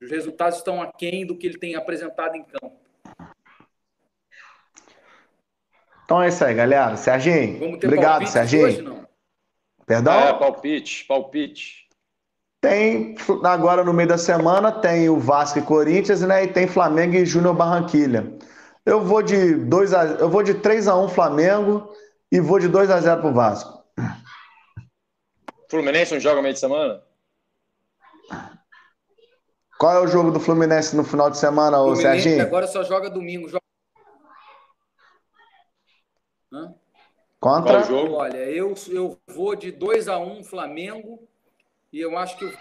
[0.02, 2.76] Os resultados estão aquém do que ele tem apresentado em campo.
[6.04, 6.96] Então é isso aí, galera.
[6.96, 7.74] Serginho.
[7.74, 8.66] Obrigado, Serginho.
[8.66, 9.06] Hoje,
[9.84, 10.14] Perdão?
[10.14, 11.86] É, palpite, palpite.
[12.60, 16.44] Tem agora no meio da semana tem o Vasco e Corinthians, né?
[16.44, 18.32] E tem Flamengo e Júnior Barranquilha.
[18.84, 21.92] Eu vou de 2 a eu vou de 3 a 1 Flamengo
[22.30, 23.84] e vou de 2 a 0 pro Vasco.
[25.68, 27.02] Fluminense não joga meio de semana?
[29.78, 32.42] Qual é o jogo do Fluminense no final de semana, ô Serginho?
[32.42, 33.48] Agora só joga domingo.
[33.48, 33.62] Joga...
[36.52, 36.74] Hã?
[37.38, 37.80] Contra?
[37.80, 38.14] Qual jogo?
[38.14, 41.28] Olha, eu, eu vou de 2 a 1 Flamengo
[41.92, 42.52] e eu acho que o.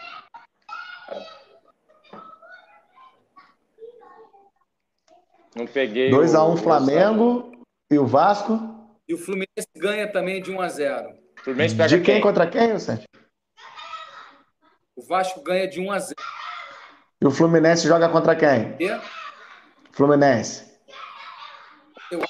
[5.55, 6.11] Não peguei.
[6.11, 7.51] 2x1 um Flamengo
[7.89, 8.59] e o Vasco.
[9.07, 12.21] E o Fluminense ganha também de 1 x 0 Fluminense pega de quem, quem?
[12.21, 13.07] contra quem, Sérgio?
[14.95, 16.15] O Vasco ganha de 1 x 0
[17.21, 18.75] E o Fluminense joga contra quem?
[18.79, 19.01] E?
[19.91, 20.65] Fluminense.
[22.09, 22.21] Eu...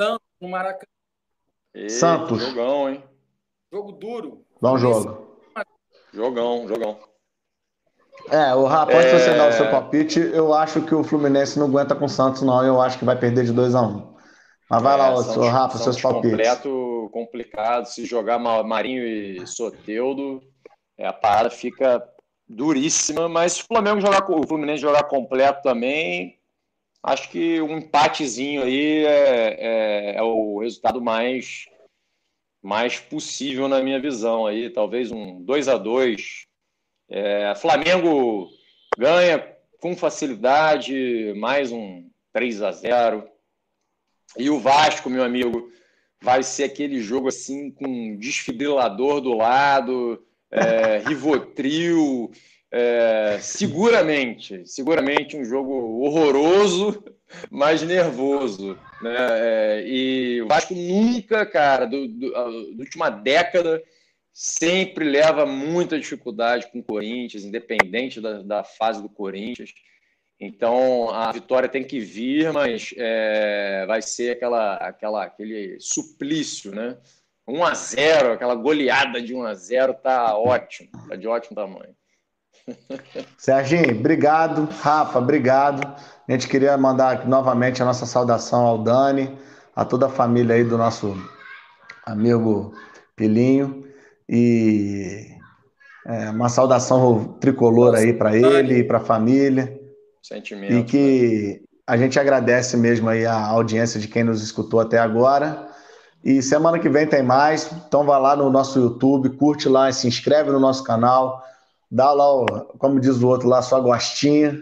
[0.00, 0.86] Santos no Maracanã.
[1.74, 2.42] Ei, Santos.
[2.42, 3.04] Jogão, hein?
[3.70, 4.46] Jogo duro.
[4.58, 5.36] Bom jogo.
[6.10, 6.98] Jogão, jogão.
[8.30, 9.18] É, o pode é...
[9.18, 10.20] você dar o seu palpite.
[10.20, 12.64] Eu acho que o Fluminense não aguenta com o Santos, não.
[12.64, 14.11] Eu acho que vai perder de 2 a 1 um.
[14.72, 16.30] Mas vai é, lá, o Rafa, seus palpites.
[16.30, 17.84] completo, complicado.
[17.84, 20.42] Se jogar Marinho e Soteudo,
[20.96, 22.02] é, a parada fica
[22.48, 23.28] duríssima.
[23.28, 26.38] Mas se o Flamengo jogar, o Fluminense jogar completo também,
[27.02, 31.66] acho que um empatezinho aí é, é, é o resultado mais
[32.64, 36.46] mais possível na minha visão aí, talvez um 2 a 2
[37.10, 38.48] é, Flamengo
[38.96, 43.31] ganha com facilidade, mais um 3 a 0
[44.38, 45.70] E o Vasco, meu amigo,
[46.20, 52.30] vai ser aquele jogo assim com desfibrilador do lado, é, Rivotril,
[52.70, 57.04] é, seguramente, seguramente um jogo horroroso,
[57.50, 58.78] mas nervoso.
[59.02, 59.16] Né?
[59.18, 62.46] É, e o Vasco nunca, cara, do, do, da
[62.78, 63.82] última década,
[64.32, 69.74] sempre leva muita dificuldade com o Corinthians, independente da, da fase do Corinthians.
[70.44, 76.96] Então a vitória tem que vir, mas é, vai ser aquela, aquela, aquele suplício, né?
[77.46, 81.94] 1 a 0 aquela goleada de 1 a 0 tá ótimo, tá de ótimo tamanho.
[83.38, 84.68] Serginho, obrigado.
[84.80, 85.86] Rafa, obrigado.
[86.28, 89.38] A gente queria mandar novamente a nossa saudação ao Dani,
[89.76, 91.16] a toda a família aí do nosso
[92.04, 92.74] amigo
[93.14, 93.84] Pilinho.
[94.28, 95.30] E
[96.04, 99.81] É, uma saudação tricolor aí para ele e para a família.
[100.22, 100.72] Sentimento.
[100.72, 101.66] E que né?
[101.86, 105.68] a gente agradece mesmo aí a audiência de quem nos escutou até agora.
[106.24, 107.70] E semana que vem tem mais.
[107.86, 111.42] Então vá lá no nosso YouTube, curte lá, se inscreve no nosso canal,
[111.90, 112.24] dá lá,
[112.78, 114.56] como diz o outro lá, sua gostinha.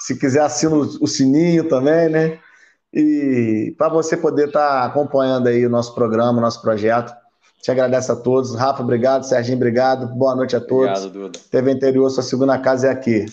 [0.00, 2.38] Se quiser, assina o sininho também, né?
[2.92, 7.14] E para você poder estar tá acompanhando aí o nosso programa, o nosso projeto.
[7.62, 8.54] Te agradeço a todos.
[8.54, 9.24] Rafa, obrigado.
[9.24, 10.06] Serginho, obrigado.
[10.14, 11.04] Boa noite a todos.
[11.04, 11.38] Obrigado, Duda.
[11.50, 13.26] TV Interior, sua segunda casa é aqui.